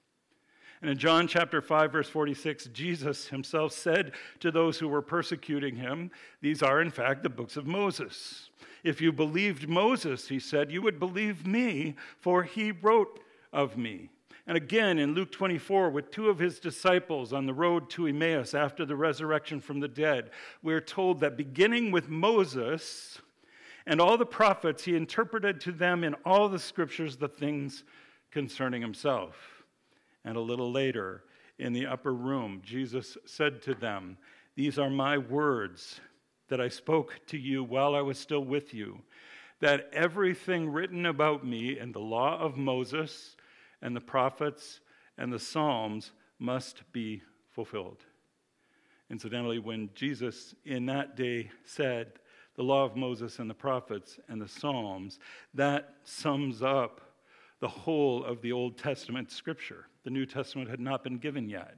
And 0.86 0.92
in 0.92 0.98
John 0.98 1.26
chapter 1.26 1.60
5, 1.60 1.90
verse 1.90 2.08
46, 2.08 2.66
Jesus 2.66 3.26
himself 3.26 3.72
said 3.72 4.12
to 4.38 4.52
those 4.52 4.78
who 4.78 4.86
were 4.86 5.02
persecuting 5.02 5.74
him, 5.74 6.12
These 6.40 6.62
are, 6.62 6.80
in 6.80 6.92
fact, 6.92 7.24
the 7.24 7.28
books 7.28 7.56
of 7.56 7.66
Moses. 7.66 8.50
If 8.84 9.00
you 9.00 9.10
believed 9.10 9.68
Moses, 9.68 10.28
he 10.28 10.38
said, 10.38 10.70
you 10.70 10.80
would 10.82 11.00
believe 11.00 11.44
me, 11.44 11.96
for 12.20 12.44
he 12.44 12.70
wrote 12.70 13.18
of 13.52 13.76
me. 13.76 14.10
And 14.46 14.56
again 14.56 15.00
in 15.00 15.12
Luke 15.12 15.32
24, 15.32 15.90
with 15.90 16.12
two 16.12 16.28
of 16.28 16.38
his 16.38 16.60
disciples 16.60 17.32
on 17.32 17.46
the 17.46 17.52
road 17.52 17.90
to 17.90 18.06
Emmaus 18.06 18.54
after 18.54 18.86
the 18.86 18.94
resurrection 18.94 19.60
from 19.60 19.80
the 19.80 19.88
dead, 19.88 20.30
we're 20.62 20.80
told 20.80 21.18
that 21.18 21.36
beginning 21.36 21.90
with 21.90 22.08
Moses 22.08 23.20
and 23.86 24.00
all 24.00 24.16
the 24.16 24.24
prophets, 24.24 24.84
he 24.84 24.94
interpreted 24.94 25.60
to 25.62 25.72
them 25.72 26.04
in 26.04 26.14
all 26.24 26.48
the 26.48 26.60
scriptures 26.60 27.16
the 27.16 27.26
things 27.26 27.82
concerning 28.30 28.82
himself. 28.82 29.55
And 30.26 30.36
a 30.36 30.40
little 30.40 30.72
later, 30.72 31.22
in 31.58 31.72
the 31.72 31.86
upper 31.86 32.12
room, 32.12 32.60
Jesus 32.62 33.16
said 33.24 33.62
to 33.62 33.74
them, 33.74 34.18
These 34.56 34.78
are 34.78 34.90
my 34.90 35.16
words 35.16 36.00
that 36.48 36.60
I 36.60 36.68
spoke 36.68 37.20
to 37.28 37.38
you 37.38 37.62
while 37.62 37.94
I 37.94 38.02
was 38.02 38.18
still 38.18 38.44
with 38.44 38.74
you, 38.74 39.00
that 39.60 39.88
everything 39.92 40.68
written 40.68 41.06
about 41.06 41.46
me 41.46 41.78
in 41.78 41.92
the 41.92 42.00
law 42.00 42.38
of 42.38 42.56
Moses 42.56 43.36
and 43.80 43.94
the 43.94 44.00
prophets 44.00 44.80
and 45.16 45.32
the 45.32 45.38
Psalms 45.38 46.10
must 46.38 46.82
be 46.92 47.22
fulfilled. 47.52 48.04
Incidentally, 49.08 49.60
when 49.60 49.90
Jesus 49.94 50.56
in 50.64 50.86
that 50.86 51.16
day 51.16 51.50
said, 51.64 52.12
the 52.56 52.64
law 52.64 52.84
of 52.84 52.96
Moses 52.96 53.38
and 53.38 53.48
the 53.48 53.54
prophets 53.54 54.18
and 54.28 54.40
the 54.40 54.48
Psalms, 54.48 55.20
that 55.54 55.94
sums 56.04 56.62
up 56.62 57.00
the 57.60 57.68
whole 57.68 58.24
of 58.24 58.42
the 58.42 58.52
Old 58.52 58.76
Testament 58.76 59.30
scripture. 59.30 59.86
The 60.06 60.12
New 60.12 60.24
Testament 60.24 60.70
had 60.70 60.78
not 60.78 61.02
been 61.02 61.18
given 61.18 61.48
yet. 61.48 61.74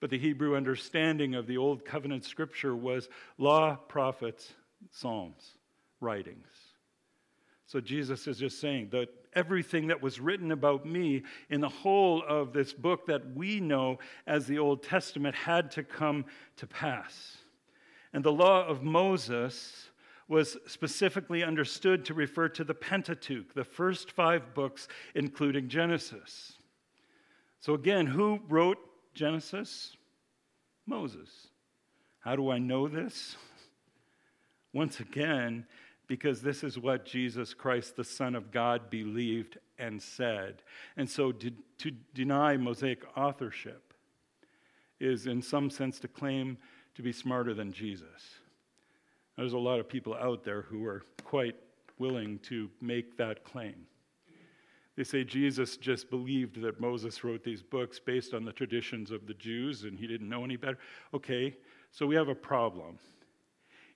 But 0.00 0.10
the 0.10 0.18
Hebrew 0.18 0.54
understanding 0.54 1.34
of 1.34 1.46
the 1.46 1.56
Old 1.56 1.82
Covenant 1.82 2.26
scripture 2.26 2.76
was 2.76 3.08
law, 3.38 3.74
prophets, 3.74 4.52
psalms, 4.90 5.54
writings. 5.98 6.46
So 7.64 7.80
Jesus 7.80 8.26
is 8.26 8.36
just 8.36 8.60
saying 8.60 8.90
that 8.92 9.08
everything 9.32 9.86
that 9.86 10.02
was 10.02 10.20
written 10.20 10.52
about 10.52 10.84
me 10.84 11.22
in 11.48 11.62
the 11.62 11.70
whole 11.70 12.22
of 12.28 12.52
this 12.52 12.74
book 12.74 13.06
that 13.06 13.34
we 13.34 13.60
know 13.60 13.98
as 14.26 14.46
the 14.46 14.58
Old 14.58 14.82
Testament 14.82 15.34
had 15.34 15.70
to 15.70 15.82
come 15.82 16.26
to 16.56 16.66
pass. 16.66 17.38
And 18.12 18.22
the 18.22 18.30
law 18.30 18.66
of 18.66 18.82
Moses 18.82 19.88
was 20.28 20.58
specifically 20.66 21.42
understood 21.42 22.04
to 22.04 22.12
refer 22.12 22.50
to 22.50 22.62
the 22.62 22.74
Pentateuch, 22.74 23.54
the 23.54 23.64
first 23.64 24.12
five 24.12 24.52
books, 24.52 24.86
including 25.14 25.70
Genesis. 25.70 26.58
So, 27.60 27.74
again, 27.74 28.06
who 28.06 28.40
wrote 28.48 28.78
Genesis? 29.14 29.96
Moses. 30.86 31.48
How 32.20 32.36
do 32.36 32.50
I 32.50 32.58
know 32.58 32.88
this? 32.88 33.36
Once 34.72 35.00
again, 35.00 35.66
because 36.06 36.42
this 36.42 36.64
is 36.64 36.78
what 36.78 37.04
Jesus 37.04 37.54
Christ, 37.54 37.96
the 37.96 38.04
Son 38.04 38.34
of 38.34 38.50
God, 38.50 38.90
believed 38.90 39.58
and 39.78 40.02
said. 40.02 40.62
And 40.96 41.08
so 41.08 41.32
to, 41.32 41.52
to 41.78 41.92
deny 42.14 42.56
Mosaic 42.56 43.04
authorship 43.16 43.94
is, 44.98 45.26
in 45.26 45.40
some 45.40 45.70
sense, 45.70 46.00
to 46.00 46.08
claim 46.08 46.58
to 46.96 47.02
be 47.02 47.12
smarter 47.12 47.54
than 47.54 47.72
Jesus. 47.72 48.38
There's 49.36 49.52
a 49.52 49.58
lot 49.58 49.80
of 49.80 49.88
people 49.88 50.14
out 50.14 50.44
there 50.44 50.62
who 50.62 50.84
are 50.84 51.02
quite 51.24 51.56
willing 51.98 52.38
to 52.40 52.68
make 52.80 53.16
that 53.16 53.44
claim. 53.44 53.86
They 55.00 55.04
say 55.04 55.24
Jesus 55.24 55.78
just 55.78 56.10
believed 56.10 56.60
that 56.60 56.78
Moses 56.78 57.24
wrote 57.24 57.42
these 57.42 57.62
books 57.62 57.98
based 57.98 58.34
on 58.34 58.44
the 58.44 58.52
traditions 58.52 59.10
of 59.10 59.26
the 59.26 59.32
Jews 59.32 59.84
and 59.84 59.98
he 59.98 60.06
didn't 60.06 60.28
know 60.28 60.44
any 60.44 60.56
better. 60.56 60.76
Okay, 61.14 61.56
so 61.90 62.06
we 62.06 62.14
have 62.16 62.28
a 62.28 62.34
problem. 62.34 62.98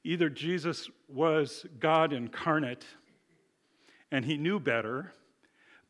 Either 0.02 0.30
Jesus 0.30 0.88
was 1.06 1.66
God 1.78 2.14
incarnate 2.14 2.86
and 4.12 4.24
he 4.24 4.38
knew 4.38 4.58
better, 4.58 5.12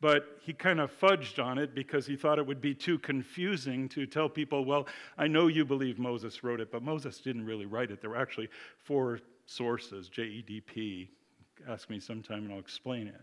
but 0.01 0.37
he 0.41 0.51
kind 0.51 0.81
of 0.81 0.91
fudged 0.91 1.41
on 1.41 1.59
it 1.59 1.73
because 1.73 2.05
he 2.05 2.17
thought 2.17 2.37
it 2.37 2.45
would 2.45 2.59
be 2.59 2.75
too 2.75 2.99
confusing 2.99 3.87
to 3.87 4.05
tell 4.05 4.27
people, 4.27 4.65
well, 4.65 4.85
I 5.17 5.27
know 5.27 5.47
you 5.47 5.63
believe 5.63 5.97
Moses 5.97 6.43
wrote 6.43 6.59
it, 6.59 6.73
but 6.73 6.83
Moses 6.83 7.19
didn't 7.19 7.45
really 7.45 7.65
write 7.65 7.89
it. 7.89 8.01
There 8.01 8.09
were 8.09 8.17
actually 8.17 8.49
four 8.83 9.21
sources, 9.45 10.09
J 10.09 10.23
E 10.23 10.43
D 10.45 10.59
P. 10.59 11.09
Ask 11.69 11.89
me 11.89 12.01
sometime 12.01 12.43
and 12.43 12.51
I'll 12.51 12.59
explain 12.59 13.07
it. 13.07 13.21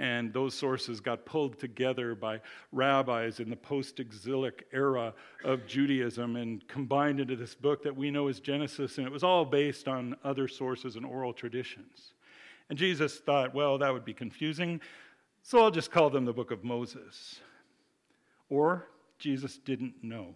And 0.00 0.32
those 0.32 0.54
sources 0.54 0.98
got 0.98 1.26
pulled 1.26 1.58
together 1.58 2.14
by 2.14 2.40
rabbis 2.72 3.38
in 3.38 3.50
the 3.50 3.56
post 3.56 4.00
exilic 4.00 4.66
era 4.72 5.12
of 5.44 5.66
Judaism 5.66 6.36
and 6.36 6.66
combined 6.68 7.20
into 7.20 7.36
this 7.36 7.54
book 7.54 7.82
that 7.82 7.94
we 7.94 8.10
know 8.10 8.28
as 8.28 8.40
Genesis. 8.40 8.96
And 8.96 9.06
it 9.06 9.12
was 9.12 9.22
all 9.22 9.44
based 9.44 9.88
on 9.88 10.16
other 10.24 10.48
sources 10.48 10.96
and 10.96 11.04
oral 11.04 11.34
traditions. 11.34 12.14
And 12.70 12.78
Jesus 12.78 13.18
thought, 13.18 13.54
well, 13.54 13.76
that 13.76 13.92
would 13.92 14.06
be 14.06 14.14
confusing, 14.14 14.80
so 15.42 15.62
I'll 15.62 15.70
just 15.70 15.90
call 15.90 16.08
them 16.08 16.24
the 16.24 16.32
book 16.32 16.50
of 16.50 16.64
Moses. 16.64 17.38
Or 18.48 18.86
Jesus 19.18 19.58
didn't 19.58 20.02
know. 20.02 20.34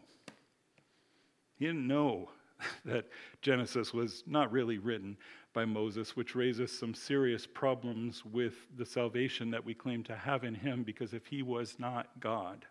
He 1.56 1.64
didn't 1.64 1.86
know 1.86 2.28
that 2.84 3.06
Genesis 3.40 3.94
was 3.94 4.24
not 4.26 4.52
really 4.52 4.76
written 4.76 5.16
by 5.54 5.64
Moses, 5.64 6.16
which 6.16 6.34
raises 6.34 6.76
some 6.76 6.92
serious 6.92 7.46
problems 7.46 8.24
with 8.24 8.54
the 8.76 8.84
salvation 8.84 9.50
that 9.52 9.64
we 9.64 9.72
claim 9.72 10.02
to 10.02 10.16
have 10.16 10.44
in 10.44 10.54
him, 10.54 10.82
because 10.82 11.14
if 11.14 11.26
he 11.26 11.42
was 11.42 11.78
not 11.78 12.08
God, 12.20 12.66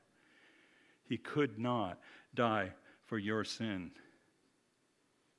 he 1.07 1.17
could 1.17 1.57
not 1.57 1.99
die 2.35 2.71
for 3.05 3.17
your 3.17 3.43
sin. 3.43 3.91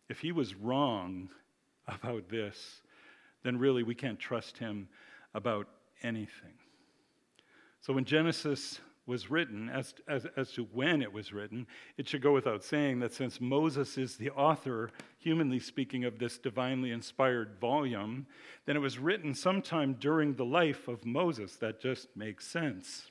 If 0.08 0.20
he 0.20 0.32
was 0.32 0.54
wrong 0.54 1.28
about 1.86 2.28
this, 2.28 2.80
then 3.42 3.58
really 3.58 3.82
we 3.82 3.94
can't 3.94 4.18
trust 4.18 4.56
him 4.56 4.88
about 5.34 5.68
anything. 6.02 6.54
So 7.80 7.92
when 7.92 8.06
Genesis 8.06 8.80
was 9.06 9.30
written, 9.30 9.68
as, 9.68 9.94
as, 10.08 10.26
as 10.36 10.50
to 10.52 10.64
when 10.72 11.02
it 11.02 11.12
was 11.12 11.32
written, 11.32 11.66
it 11.98 12.08
should 12.08 12.22
go 12.22 12.32
without 12.32 12.64
saying 12.64 13.00
that 13.00 13.12
since 13.12 13.40
Moses 13.40 13.98
is 13.98 14.16
the 14.16 14.30
author, 14.30 14.90
humanly 15.18 15.60
speaking, 15.60 16.04
of 16.04 16.18
this 16.18 16.38
divinely 16.38 16.90
inspired 16.90 17.60
volume, 17.60 18.26
then 18.64 18.76
it 18.76 18.80
was 18.80 18.98
written 18.98 19.34
sometime 19.34 19.94
during 19.94 20.34
the 20.34 20.44
life 20.44 20.88
of 20.88 21.04
Moses. 21.04 21.56
That 21.56 21.80
just 21.80 22.08
makes 22.16 22.46
sense. 22.46 23.10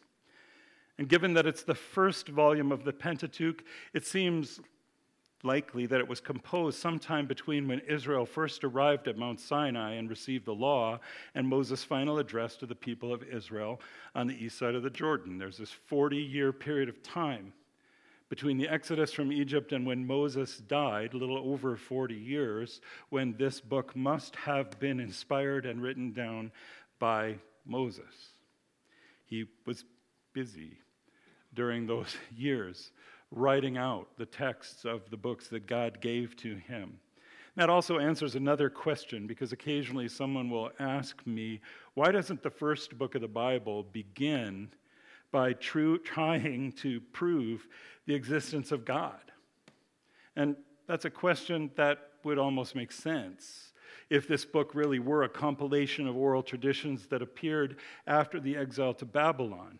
And 0.98 1.08
given 1.08 1.34
that 1.34 1.46
it's 1.46 1.64
the 1.64 1.76
first 1.76 2.28
volume 2.28 2.72
of 2.72 2.84
the 2.84 2.94
Pentateuch, 2.94 3.64
it 3.94 4.06
seems 4.06 4.60
likely 5.44 5.86
that 5.86 6.00
it 6.00 6.08
was 6.08 6.22
composed 6.22 6.80
sometime 6.80 7.28
between 7.28 7.68
when 7.68 7.80
Israel 7.82 8.26
first 8.26 8.64
arrived 8.64 9.08
at 9.08 9.18
Mount 9.18 9.40
Sinai 9.40 9.94
and 9.94 10.10
received 10.10 10.46
the 10.46 10.54
law 10.54 11.00
and 11.36 11.48
Moses' 11.48 11.84
final 11.84 12.18
address 12.18 12.56
to 12.58 12.66
the 12.66 12.76
people 12.76 13.14
of 13.14 13.24
Israel 13.24 13.82
on 14.16 14.28
the 14.28 14.44
east 14.44 14.58
side 14.58 14.76
of 14.76 14.84
the 14.84 14.90
Jordan. 14.90 15.38
There's 15.38 15.58
this 15.58 15.72
40 15.72 16.18
year 16.18 16.54
period 16.54 16.90
of 16.90 17.04
time 17.04 17.54
between 18.30 18.58
the 18.58 18.67
exodus 18.67 19.12
from 19.12 19.32
Egypt 19.32 19.74
and 19.74 19.86
when 19.86 20.08
Moses 20.08 20.58
died, 20.58 21.13
a 21.13 21.17
little 21.17 21.38
over 21.38 21.76
40 21.76 22.15
years, 22.15 22.82
when 23.10 23.36
this 23.38 23.62
book 23.62 23.96
must 23.96 24.36
have 24.38 24.80
been 24.80 25.00
inspired 25.00 25.65
and 25.65 25.82
written 25.82 26.13
down 26.13 26.52
by 26.98 27.36
Moses. 27.65 28.30
He 29.26 29.46
was 29.65 29.86
busy 30.34 30.80
during 31.54 31.86
those 31.86 32.15
years 32.36 32.91
writing 33.36 33.78
out 33.78 34.08
the 34.17 34.26
texts 34.26 34.86
of 34.86 35.10
the 35.10 35.17
books 35.17 35.48
that 35.48 35.65
God 35.65 36.00
gave 36.00 36.36
to 36.38 36.56
him. 36.56 37.00
That 37.56 37.69
also 37.69 38.00
answers 38.00 38.36
another 38.36 38.69
question 38.69 39.28
because 39.28 39.52
occasionally 39.52 40.08
someone 40.08 40.50
will 40.50 40.72
ask 40.80 41.26
me, 41.26 41.62
why 41.93 42.12
doesn't 42.12 42.41
the 42.41 42.50
first 42.50 42.98
book 42.98 43.15
of 43.15 43.22
the 43.22 43.28
Bible 43.28 43.84
begin 43.91 44.69
by 45.32 45.54
true, 45.54 45.98
trying 45.98 46.72
to 46.74 47.02
prove 47.12 47.67
the 48.06 48.15
existence 48.15 48.72
of 48.72 48.86
God? 48.86 49.32
And 50.36 50.56
that's 50.88 51.06
a 51.06 51.10
question 51.10 51.72
that 51.76 52.00
would 52.24 52.38
almost 52.38 52.76
make 52.76 52.91
sense 52.91 53.74
if 54.10 54.28
this 54.28 54.46
book 54.46 54.76
really 54.76 55.00
were 55.00 55.24
a 55.24 55.30
compilation 55.30 56.08
of 56.08 56.15
oral 56.15 56.43
traditions 56.43 57.08
that 57.08 57.22
appeared 57.22 57.78
after 58.06 58.39
the 58.39 58.56
exile 58.56 58.93
to 58.96 59.06
Babylon. 59.06 59.80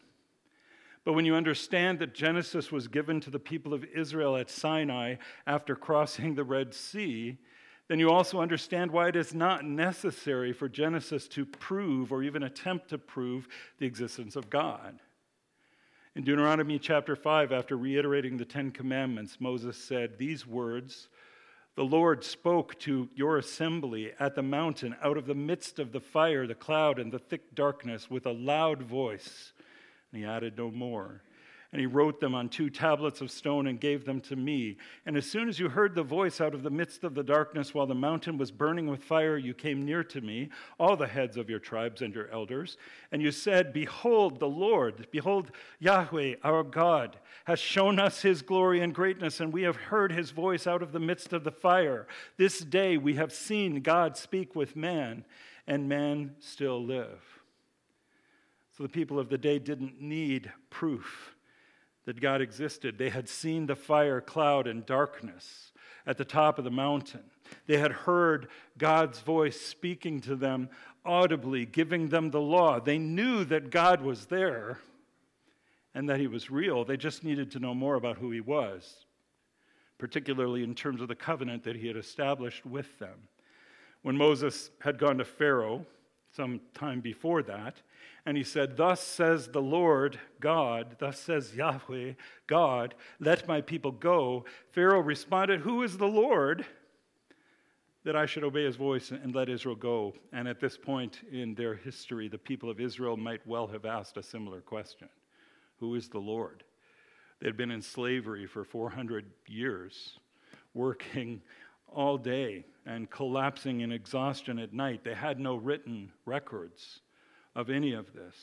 But 1.06 1.14
when 1.14 1.26
you 1.26 1.36
understand 1.36 2.00
that 2.00 2.14
Genesis 2.14 2.72
was 2.72 2.88
given 2.88 3.20
to 3.22 3.30
the 3.30 3.40
people 3.40 3.74
of 3.74 3.84
Israel 3.84 4.38
at 4.38 4.50
Sinai 4.50 5.16
after 5.46 5.76
crossing 5.76 6.36
the 6.36 6.46
Red 6.46 6.74
Sea, 6.74 7.38
then 7.90 8.00
you 8.00 8.10
also 8.10 8.40
understand 8.40 8.92
why 8.92 9.10
it 9.10 9.16
is 9.16 9.34
not 9.34 9.66
necessary 9.66 10.54
for 10.54 10.70
Genesis 10.70 11.28
to 11.30 11.46
prove 11.46 12.14
or 12.14 12.24
even 12.24 12.44
attempt 12.44 12.90
to 12.90 12.98
prove 12.98 13.48
the 13.78 13.86
existence 13.86 14.38
of 14.38 14.50
God. 14.50 15.00
In 16.16 16.24
Deuteronomy 16.24 16.80
chapter 16.80 17.16
5, 17.16 17.52
after 17.52 17.76
reiterating 17.76 18.38
the 18.38 18.46
Ten 18.46 18.72
Commandments, 18.72 19.38
Moses 19.42 19.76
said 19.76 20.18
these 20.18 20.48
words 20.48 21.10
The 21.76 21.84
Lord 21.84 22.24
spoke 22.24 22.80
to 22.80 23.10
your 23.16 23.38
assembly 23.38 24.14
at 24.20 24.36
the 24.36 24.44
mountain 24.44 24.96
out 25.04 25.18
of 25.18 25.26
the 25.26 25.36
midst 25.36 25.80
of 25.80 25.92
the 25.92 26.00
fire, 26.00 26.48
the 26.48 26.56
cloud, 26.56 27.00
and 27.00 27.12
the 27.12 27.20
thick 27.20 27.54
darkness 27.54 28.10
with 28.10 28.26
a 28.26 28.32
loud 28.32 28.84
voice. 28.84 29.54
And 30.14 30.22
he 30.22 30.28
added 30.30 30.58
no 30.58 30.70
more. 30.70 31.24
And 31.72 31.80
he 31.80 31.88
wrote 31.88 32.20
them 32.20 32.36
on 32.36 32.50
two 32.50 32.70
tablets 32.70 33.20
of 33.20 33.32
stone 33.32 33.66
and 33.66 33.80
gave 33.80 34.06
them 34.06 34.22
to 34.22 34.36
me. 34.36 34.78
And 35.08 35.18
as 35.18 35.26
soon 35.26 35.50
as 35.50 35.58
you 35.58 35.70
heard 35.70 35.96
the 35.96 36.04
voice 36.04 36.40
out 36.40 36.54
of 36.54 36.62
the 36.62 36.70
midst 36.70 37.04
of 37.04 37.16
the 37.16 37.24
darkness 37.24 37.74
while 37.74 37.88
the 37.88 37.96
mountain 37.96 38.38
was 38.38 38.52
burning 38.52 38.86
with 38.86 39.04
fire, 39.04 39.38
you 39.38 39.56
came 39.56 39.84
near 39.84 40.04
to 40.04 40.22
me, 40.22 40.50
all 40.80 40.96
the 40.96 41.08
heads 41.08 41.36
of 41.36 41.50
your 41.50 41.58
tribes 41.58 42.04
and 42.04 42.14
your 42.14 42.30
elders. 42.30 42.78
And 43.12 43.24
you 43.24 43.32
said, 43.32 43.74
Behold, 43.74 44.40
the 44.40 44.48
Lord, 44.48 45.08
behold, 45.10 45.50
Yahweh, 45.80 46.36
our 46.44 46.62
God, 46.62 47.18
has 47.46 47.58
shown 47.58 47.98
us 47.98 48.22
his 48.22 48.44
glory 48.44 48.82
and 48.82 48.94
greatness, 48.94 49.40
and 49.40 49.52
we 49.52 49.64
have 49.64 49.76
heard 49.78 50.12
his 50.12 50.30
voice 50.30 50.68
out 50.68 50.84
of 50.84 50.92
the 50.92 51.00
midst 51.00 51.34
of 51.34 51.44
the 51.44 51.52
fire. 51.52 52.06
This 52.38 52.60
day 52.60 52.98
we 52.98 53.16
have 53.16 53.34
seen 53.34 53.82
God 53.82 54.16
speak 54.16 54.56
with 54.56 54.76
man, 54.76 55.26
and 55.66 55.90
man 55.90 56.36
still 56.40 56.86
live. 56.86 57.33
So 58.76 58.84
the 58.84 58.90
people 58.90 59.20
of 59.20 59.30
the 59.30 59.38
day 59.38 59.60
didn't 59.60 60.02
need 60.02 60.52
proof 60.70 61.36
that 62.06 62.20
God 62.20 62.42
existed. 62.42 62.98
They 62.98 63.10
had 63.10 63.30
seen 63.30 63.68
the 63.68 63.76
fire, 63.76 64.20
cloud, 64.20 64.68
and 64.68 64.86
darkness 64.86 65.72
at 66.06 66.18
the 66.18 66.26
top 66.26 66.58
of 66.58 66.64
the 66.64 66.72
mountain. 66.72 67.24
They 67.68 67.78
had 67.78 67.92
heard 67.92 68.48
God's 68.78 69.20
voice 69.20 69.60
speaking 69.60 70.22
to 70.22 70.36
them 70.36 70.70
audibly, 71.06 71.66
giving 71.66 72.10
them 72.10 72.32
the 72.32 72.42
law. 72.42 72.80
They 72.80 72.98
knew 72.98 73.46
that 73.46 73.70
God 73.70 74.02
was 74.02 74.26
there 74.26 74.80
and 75.94 76.10
that 76.10 76.20
He 76.20 76.28
was 76.28 76.50
real. 76.50 76.84
They 76.84 76.98
just 76.98 77.24
needed 77.24 77.52
to 77.52 77.60
know 77.60 77.76
more 77.76 77.96
about 77.96 78.18
who 78.18 78.32
He 78.32 78.42
was, 78.42 79.06
particularly 80.00 80.64
in 80.64 80.74
terms 80.74 81.00
of 81.00 81.08
the 81.08 81.16
covenant 81.16 81.64
that 81.64 81.76
He 81.76 81.88
had 81.88 81.98
established 81.98 82.66
with 82.66 82.98
them. 83.00 83.28
When 84.02 84.18
Moses 84.18 84.72
had 84.82 84.98
gone 84.98 85.20
to 85.20 85.26
Pharaoh, 85.26 85.86
some 86.36 86.62
time 86.74 87.00
before 87.00 87.44
that, 87.44 87.82
and 88.26 88.38
he 88.38 88.44
said, 88.44 88.78
Thus 88.78 89.02
says 89.02 89.48
the 89.48 89.62
Lord 89.62 90.20
God, 90.40 90.96
thus 91.00 91.20
says 91.20 91.56
Yahweh 91.56 92.14
God, 92.48 92.96
let 93.20 93.48
my 93.48 93.62
people 93.62 93.92
go. 93.92 94.46
Pharaoh 94.72 95.02
responded, 95.02 95.62
Who 95.62 95.84
is 95.84 95.98
the 95.98 96.08
Lord 96.08 96.66
that 98.04 98.16
I 98.16 98.26
should 98.26 98.44
obey 98.44 98.66
his 98.66 98.76
voice 98.76 99.12
and 99.12 99.36
let 99.36 99.50
Israel 99.50 99.76
go? 99.76 100.14
And 100.32 100.48
at 100.48 100.60
this 100.60 100.78
point 100.78 101.22
in 101.32 101.54
their 101.54 101.76
history, 101.76 102.28
the 102.28 102.38
people 102.38 102.70
of 102.70 102.80
Israel 102.80 103.18
might 103.18 103.46
well 103.46 103.68
have 103.68 103.86
asked 103.86 104.18
a 104.18 104.24
similar 104.24 104.62
question 104.62 105.10
Who 105.80 105.96
is 105.96 106.10
the 106.10 106.20
Lord? 106.20 106.64
They 107.40 107.48
had 107.48 107.58
been 107.58 107.72
in 107.72 107.82
slavery 107.82 108.48
for 108.48 108.64
400 108.64 109.26
years, 109.48 110.18
working 110.74 111.42
all 111.94 112.18
day 112.18 112.66
and 112.86 113.10
collapsing 113.10 113.82
in 113.82 113.92
exhaustion 113.92 114.60
at 114.60 114.74
night. 114.74 115.04
They 115.04 115.14
had 115.14 115.40
no 115.40 115.56
written 115.56 116.12
records 116.26 117.00
of 117.56 117.70
any 117.70 117.94
of 117.94 118.14
this. 118.14 118.36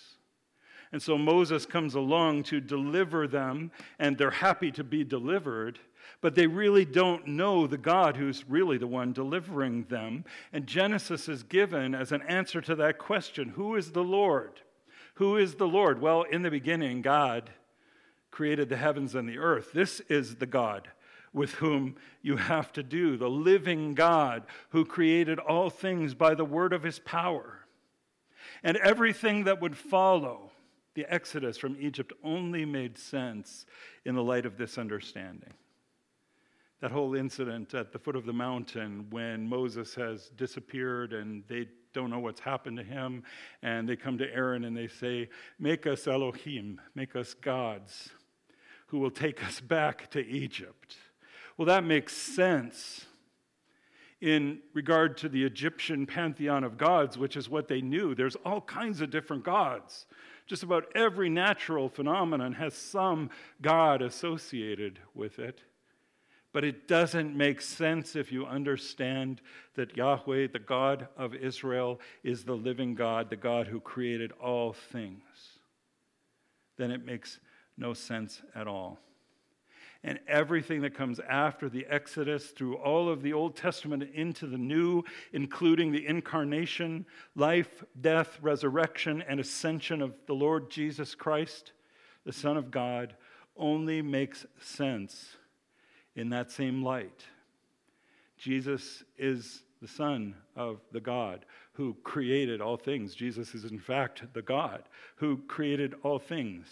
And 0.93 1.01
so 1.01 1.17
Moses 1.17 1.67
comes 1.67 1.95
along 1.95 2.45
to 2.45 2.61
deliver 2.61 3.29
them, 3.29 3.71
and 3.99 4.19
they're 4.19 4.31
happy 4.31 4.73
to 4.73 4.83
be 4.83 5.05
delivered, 5.05 5.79
but 6.21 6.35
they 6.35 6.49
really 6.49 6.85
don't 6.85 7.29
know 7.29 7.67
the 7.67 7.79
God 7.79 8.17
who's 8.17 8.49
really 8.49 8.77
the 8.77 8.89
one 8.89 9.13
delivering 9.13 9.85
them. 9.85 10.25
And 10.53 10.67
Genesis 10.67 11.29
is 11.29 11.45
given 11.45 11.95
as 11.95 12.11
an 12.11 12.23
answer 12.23 12.61
to 12.63 12.75
that 12.77 12.99
question 12.99 13.51
Who 13.51 13.77
is 13.77 13.93
the 13.93 14.03
Lord? 14.03 14.61
Who 15.15 15.37
is 15.37 15.55
the 15.55 15.69
Lord? 15.69 16.01
Well, 16.01 16.23
in 16.23 16.43
the 16.43 16.51
beginning, 16.51 17.03
God 17.03 17.51
created 18.31 18.69
the 18.69 18.77
heavens 18.77 19.15
and 19.15 19.29
the 19.29 19.39
earth. 19.39 19.73
This 19.73 20.01
is 20.09 20.37
the 20.37 20.47
God 20.47 20.89
with 21.33 21.53
whom 21.55 21.97
you 22.23 22.37
have 22.37 22.73
to 22.73 22.83
do, 22.83 23.17
the 23.17 23.31
living 23.31 23.95
God 23.95 24.45
who 24.71 24.85
created 24.85 25.39
all 25.39 25.71
things 25.71 26.15
by 26.15 26.35
the 26.35 26.45
word 26.45 26.73
of 26.73 26.83
his 26.83 26.99
power. 26.99 27.61
And 28.63 28.77
everything 28.79 29.45
that 29.45 29.61
would 29.61 29.77
follow 29.77 30.51
the 30.95 31.07
exodus 31.13 31.57
from 31.57 31.77
Egypt 31.81 32.13
only 32.25 32.65
made 32.65 32.99
sense 32.99 33.65
in 34.05 34.15
the 34.15 34.23
light 34.23 34.45
of 34.45 34.59
this 34.59 34.77
understanding. 34.77 35.53
That 36.81 36.91
whole 36.91 37.15
incident 37.15 37.75
at 37.75 37.93
the 37.93 37.99
foot 37.99 38.17
of 38.17 38.27
the 38.27 38.33
mountain 38.33 39.07
when 39.11 39.49
Moses 39.49 39.95
has 39.95 40.31
disappeared 40.31 41.13
and 41.13 41.45
they 41.47 41.69
don't 41.93 42.11
know 42.11 42.19
what's 42.19 42.41
happened 42.41 42.77
to 42.77 42.85
him, 42.85 43.25
and 43.63 43.89
they 43.89 43.97
come 43.97 44.17
to 44.19 44.33
Aaron 44.33 44.65
and 44.65 44.77
they 44.77 44.87
say, 44.87 45.29
Make 45.59 45.87
us 45.87 46.07
Elohim, 46.07 46.81
make 46.95 47.17
us 47.17 47.35
gods 47.35 48.11
who 48.87 48.99
will 48.99 49.11
take 49.11 49.45
us 49.45 49.61
back 49.61 50.11
to 50.11 50.25
Egypt. 50.27 50.97
Well, 51.61 51.67
that 51.67 51.85
makes 51.85 52.17
sense 52.17 53.05
in 54.23 54.61
regard 54.73 55.19
to 55.19 55.29
the 55.29 55.45
Egyptian 55.45 56.07
pantheon 56.07 56.65
of 56.65 56.79
gods, 56.79 57.19
which 57.19 57.37
is 57.37 57.51
what 57.51 57.69
they 57.69 57.83
knew. 57.83 58.15
There's 58.15 58.37
all 58.47 58.63
kinds 58.63 59.03
of 59.03 59.11
different 59.11 59.45
gods. 59.45 60.07
Just 60.47 60.63
about 60.63 60.87
every 60.95 61.29
natural 61.29 61.91
phenomenon 61.91 62.55
has 62.55 62.73
some 62.73 63.29
god 63.61 64.01
associated 64.01 65.01
with 65.15 65.39
it. 65.39 65.61
But 66.55 66.65
it 66.65 66.89
doesn't 66.89 67.37
make 67.37 67.61
sense 67.61 68.17
if 68.17 68.33
you 68.33 68.47
understand 68.47 69.43
that 69.75 69.95
Yahweh, 69.95 70.47
the 70.55 70.61
God 70.61 71.09
of 71.15 71.35
Israel, 71.35 72.01
is 72.25 72.45
the 72.45 72.57
living 72.57 72.95
God, 72.95 73.29
the 73.29 73.37
God 73.37 73.67
who 73.67 73.81
created 73.81 74.33
all 74.41 74.73
things. 74.73 75.59
Then 76.79 76.91
it 76.91 77.05
makes 77.05 77.39
no 77.77 77.93
sense 77.93 78.41
at 78.55 78.67
all 78.67 78.99
and 80.03 80.19
everything 80.27 80.81
that 80.81 80.95
comes 80.95 81.21
after 81.21 81.69
the 81.69 81.87
Exodus 81.89 82.49
through 82.49 82.77
all 82.77 83.09
of 83.09 83.23
the 83.23 83.33
Old 83.33 83.55
Testament 83.55 84.03
into 84.15 84.47
the 84.47 84.57
New, 84.57 85.03
including 85.33 85.93
the 85.93 86.07
incarnation, 86.07 87.05
life, 87.37 87.85
death, 88.01 88.39
resurrection, 88.41 89.23
and 89.29 89.39
ascension 89.39 90.01
of 90.01 90.15
the 90.27 90.35
Lord 90.35 90.71
Jesus 90.71 91.15
Christ, 91.15 91.73
the 92.25 92.33
Son 92.33 92.57
of 92.57 92.71
God, 92.71 93.15
only 93.57 94.01
makes 94.01 94.47
sense 94.59 95.37
in 96.17 96.31
that 96.31 96.51
same 96.51 96.83
light. 96.83 97.25
Jesus 98.39 99.05
is 99.19 99.63
the 99.83 99.89
Son 99.89 100.35
of 100.57 100.81
the 100.93 101.01
God 101.01 101.45
who 101.81 101.97
created 102.05 102.61
all 102.61 102.77
things. 102.77 103.15
Jesus 103.15 103.55
is, 103.55 103.65
in 103.65 103.79
fact, 103.79 104.23
the 104.35 104.43
God 104.43 104.83
who 105.17 105.39
created 105.49 105.95
all 106.03 106.19
things. 106.19 106.67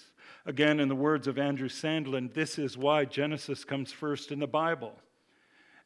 Again, 0.45 0.81
in 0.81 0.89
the 0.89 0.95
words 0.95 1.27
of 1.27 1.39
Andrew 1.39 1.71
Sandlin, 1.71 2.35
this 2.35 2.59
is 2.59 2.77
why 2.77 3.07
Genesis 3.07 3.65
comes 3.65 3.91
first 3.91 4.33
in 4.33 4.39
the 4.39 4.47
Bible. 4.47 4.93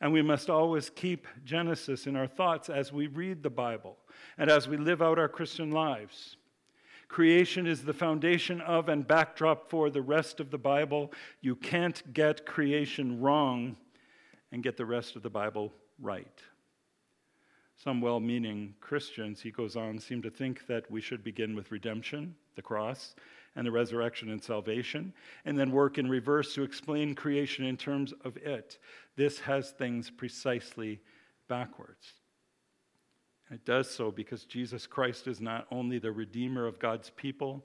And 0.01 0.13
we 0.13 0.23
must 0.23 0.51
always 0.51 0.91
keep 0.91 1.29
Genesis 1.45 2.09
in 2.09 2.17
our 2.17 2.27
thoughts 2.27 2.69
as 2.69 2.93
we 2.93 3.07
read 3.07 3.45
the 3.45 3.49
Bible 3.49 3.97
and 4.39 4.51
as 4.51 4.67
we 4.67 4.77
live 4.77 5.01
out 5.01 5.21
our 5.21 5.29
Christian 5.29 5.71
lives. 5.71 6.37
Creation 7.07 7.65
is 7.65 7.85
the 7.85 7.95
foundation 7.95 8.61
of 8.63 8.89
and 8.89 9.07
backdrop 9.07 9.71
for 9.71 9.89
the 9.89 10.03
rest 10.03 10.41
of 10.41 10.51
the 10.51 10.59
Bible. 10.59 11.13
You 11.41 11.55
can't 11.55 12.13
get 12.13 12.45
creation 12.45 13.21
wrong 13.21 13.77
and 14.51 14.65
get 14.65 14.77
the 14.77 14.85
rest 14.85 15.15
of 15.15 15.23
the 15.23 15.31
Bible 15.31 15.73
right. 16.01 16.43
Some 17.83 18.01
well 18.01 18.21
meaning 18.21 18.75
Christians, 18.81 19.41
he 19.41 19.51
goes 19.51 19.75
on, 19.75 19.99
seem 19.99 20.23
to 20.23 20.31
think 20.31 20.69
that 20.69 20.89
we 20.89 21.01
should 21.01 21.25
begin 21.25 21.57
with 21.57 21.73
redemption, 21.73 22.37
the 22.55 22.63
cross, 22.63 23.17
and 23.57 23.67
the 23.67 23.73
resurrection 23.73 24.31
and 24.31 24.41
salvation, 24.41 25.13
and 25.45 25.59
then 25.59 25.73
work 25.73 25.99
in 25.99 26.09
reverse 26.09 26.55
to 26.55 26.63
explain 26.63 27.17
creation 27.17 27.65
in 27.65 27.77
terms 27.77 28.15
of 28.25 28.37
it. 28.37 28.79
This 29.17 29.41
has 29.41 29.73
things 29.73 30.11
precisely 30.11 31.01
backwards. 31.49 32.13
It 33.51 33.65
does 33.65 33.91
so 33.91 34.13
because 34.13 34.45
Jesus 34.45 34.87
Christ 34.87 35.27
is 35.27 35.41
not 35.41 35.67
only 35.73 35.99
the 35.99 36.13
Redeemer 36.13 36.67
of 36.67 36.79
God's 36.79 37.11
people 37.11 37.65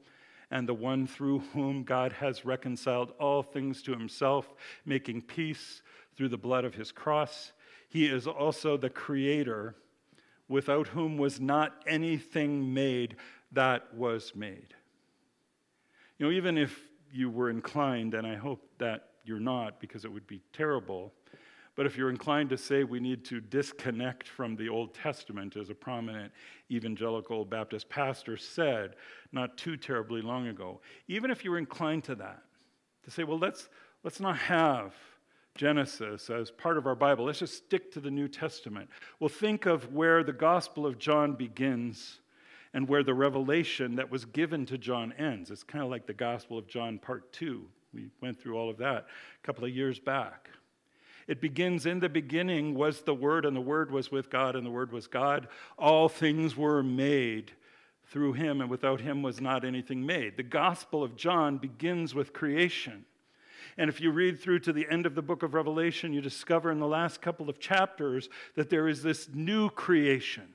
and 0.49 0.67
the 0.67 0.73
one 0.73 1.05
through 1.05 1.39
whom 1.53 1.83
God 1.83 2.11
has 2.13 2.43
reconciled 2.43 3.13
all 3.19 3.43
things 3.43 3.83
to 3.83 3.91
himself, 3.91 4.55
making 4.83 5.21
peace 5.21 5.83
through 6.15 6.29
the 6.29 6.37
blood 6.37 6.65
of 6.65 6.73
his 6.73 6.91
cross, 6.91 7.51
he 7.87 8.07
is 8.07 8.25
also 8.25 8.77
the 8.77 8.89
Creator, 8.89 9.75
without 10.49 10.87
whom 10.87 11.17
was 11.17 11.39
not 11.39 11.83
anything 11.87 12.73
made 12.73 13.15
that 13.51 13.93
was 13.93 14.33
made. 14.35 14.73
You 16.17 16.25
know, 16.25 16.31
even 16.31 16.57
if 16.57 16.79
you 17.11 17.29
were 17.29 17.49
inclined, 17.49 18.13
and 18.13 18.25
I 18.25 18.35
hope 18.35 18.61
that 18.79 19.09
you're 19.23 19.39
not 19.39 19.79
because 19.79 20.05
it 20.05 20.11
would 20.11 20.27
be 20.27 20.41
terrible, 20.53 21.13
but 21.75 21.85
if 21.85 21.95
you're 21.95 22.09
inclined 22.09 22.49
to 22.49 22.57
say 22.57 22.83
we 22.83 22.99
need 22.99 23.23
to 23.25 23.39
disconnect 23.39 24.27
from 24.27 24.55
the 24.55 24.67
Old 24.67 24.95
Testament, 24.95 25.55
as 25.55 25.69
a 25.69 25.75
prominent 25.75 26.31
evangelical 26.71 27.45
Baptist 27.45 27.87
pastor 27.87 28.35
said 28.35 28.95
not 29.31 29.57
too 29.57 29.77
terribly 29.77 30.21
long 30.21 30.47
ago, 30.47 30.81
even 31.07 31.29
if 31.29 31.45
you 31.45 31.51
were 31.51 31.59
inclined 31.59 32.03
to 32.05 32.15
that, 32.15 32.41
to 33.03 33.11
say, 33.11 33.23
well, 33.23 33.37
let's, 33.37 33.69
let's 34.03 34.19
not 34.19 34.37
have 34.37 34.95
Genesis 35.57 36.29
as 36.29 36.51
part 36.51 36.77
of 36.77 36.85
our 36.85 36.95
Bible, 36.95 37.25
let's 37.25 37.39
just 37.39 37.57
stick 37.57 37.91
to 37.91 37.99
the 37.99 38.11
New 38.11 38.27
Testament. 38.27 38.89
Well, 39.19 39.29
think 39.29 39.65
of 39.65 39.93
where 39.93 40.23
the 40.23 40.33
Gospel 40.33 40.85
of 40.85 40.97
John 40.97 41.33
begins 41.33 42.19
and 42.73 42.87
where 42.87 43.03
the 43.03 43.13
revelation 43.13 43.95
that 43.95 44.11
was 44.11 44.25
given 44.25 44.65
to 44.67 44.77
John 44.77 45.13
ends. 45.17 45.51
It's 45.51 45.63
kind 45.63 45.83
of 45.83 45.89
like 45.89 46.05
the 46.05 46.13
Gospel 46.13 46.57
of 46.57 46.67
John, 46.67 46.99
part 46.99 47.33
two. 47.33 47.65
We 47.93 48.09
went 48.21 48.39
through 48.39 48.57
all 48.57 48.69
of 48.69 48.77
that 48.77 49.07
a 49.43 49.45
couple 49.45 49.65
of 49.65 49.75
years 49.75 49.99
back. 49.99 50.49
It 51.27 51.41
begins 51.41 51.85
in 51.85 51.99
the 51.99 52.07
beginning 52.07 52.73
was 52.73 53.01
the 53.01 53.13
Word, 53.13 53.45
and 53.45 53.55
the 53.55 53.61
Word 53.61 53.91
was 53.91 54.11
with 54.11 54.29
God, 54.29 54.55
and 54.55 54.65
the 54.65 54.71
Word 54.71 54.91
was 54.91 55.07
God. 55.07 55.47
All 55.77 56.07
things 56.07 56.55
were 56.55 56.81
made 56.81 57.51
through 58.05 58.33
Him, 58.33 58.61
and 58.61 58.69
without 58.69 59.01
Him 59.01 59.21
was 59.21 59.41
not 59.41 59.65
anything 59.65 60.05
made. 60.05 60.37
The 60.37 60.43
Gospel 60.43 61.03
of 61.03 61.17
John 61.17 61.57
begins 61.57 62.15
with 62.15 62.31
creation. 62.31 63.05
And 63.77 63.89
if 63.89 64.01
you 64.01 64.11
read 64.11 64.39
through 64.39 64.59
to 64.59 64.73
the 64.73 64.87
end 64.89 65.05
of 65.05 65.15
the 65.15 65.21
book 65.21 65.43
of 65.43 65.53
Revelation, 65.53 66.13
you 66.13 66.21
discover 66.21 66.71
in 66.71 66.79
the 66.79 66.87
last 66.87 67.21
couple 67.21 67.49
of 67.49 67.59
chapters 67.59 68.27
that 68.55 68.69
there 68.69 68.87
is 68.87 69.03
this 69.03 69.29
new 69.33 69.69
creation 69.69 70.53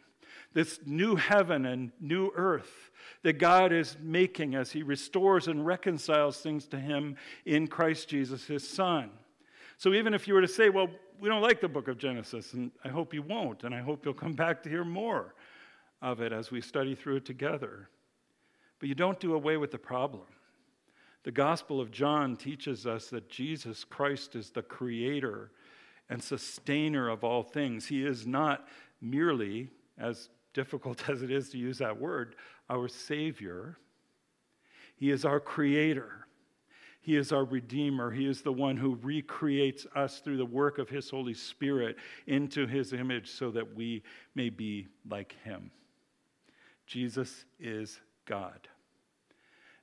this 0.55 0.81
new 0.85 1.17
heaven 1.17 1.67
and 1.67 1.93
new 2.01 2.31
earth 2.37 2.91
that 3.23 3.35
God 3.35 3.73
is 3.73 3.97
making 4.01 4.55
as 4.55 4.71
He 4.71 4.83
restores 4.83 5.49
and 5.49 5.65
reconciles 5.65 6.39
things 6.39 6.67
to 6.69 6.79
Him 6.79 7.17
in 7.47 7.67
Christ 7.67 8.09
Jesus, 8.09 8.47
His 8.47 8.69
Son. 8.69 9.11
So 9.79 9.95
even 9.95 10.15
if 10.15 10.29
you 10.29 10.35
were 10.35 10.41
to 10.41 10.49
say, 10.49 10.69
well, 10.69 10.89
we 11.21 11.29
don't 11.29 11.43
like 11.43 11.61
the 11.61 11.69
book 11.69 11.89
of 11.89 11.99
Genesis, 11.99 12.53
and 12.53 12.71
I 12.85 12.89
hope 12.89 13.15
you 13.15 13.23
won't, 13.23 13.65
and 13.65 13.75
I 13.75 13.81
hope 13.81 14.05
you'll 14.05 14.15
come 14.15 14.35
back 14.35 14.63
to 14.65 14.69
hear 14.69 14.85
more 14.85 15.35
of 16.01 16.21
it 16.21 16.33
as 16.33 16.51
we 16.51 16.61
study 16.61 16.95
through 16.95 17.17
it 17.17 17.25
together. 17.25 17.89
But 18.81 18.89
you 18.89 18.95
don't 18.95 19.21
do 19.21 19.35
away 19.35 19.57
with 19.57 19.71
the 19.71 19.79
problem. 19.79 20.27
The 21.25 21.33
Gospel 21.33 21.81
of 21.81 21.91
John 21.91 22.37
teaches 22.37 22.87
us 22.87 23.09
that 23.11 23.29
Jesus 23.29 23.85
Christ 23.85 24.35
is 24.35 24.51
the 24.51 24.63
creator 24.63 25.53
and 26.11 26.23
sustainer 26.23 27.09
of 27.09 27.23
all 27.23 27.43
things. 27.43 27.87
He 27.87 28.05
is 28.05 28.27
not 28.27 28.67
merely, 29.01 29.69
as 29.99 30.31
difficult 30.53 31.09
as 31.09 31.23
it 31.23 31.31
is 31.31 31.51
to 31.51 31.59
use 31.59 31.79
that 31.79 32.01
word, 32.01 32.35
our 32.69 32.89
Savior. 32.89 33.79
He 34.97 35.11
is 35.11 35.25
our 35.25 35.41
Creator. 35.41 36.27
He 37.01 37.17
is 37.17 37.33
our 37.33 37.45
Redeemer. 37.45 38.11
He 38.11 38.27
is 38.27 38.43
the 38.43 38.53
one 38.53 38.77
who 38.77 38.99
recreates 39.03 39.87
us 39.95 40.21
through 40.21 40.37
the 40.37 40.47
work 40.47 40.79
of 40.79 40.89
His 40.89 41.11
Holy 41.11 41.35
Spirit 41.35 41.97
into 42.27 42.67
His 42.67 42.93
image 42.93 43.31
so 43.31 43.51
that 43.51 43.75
we 43.75 44.03
may 44.35 44.51
be 44.51 44.89
like 45.09 45.37
Him. 45.45 45.71
Jesus 46.87 47.45
is 47.59 48.01
God. 48.25 48.69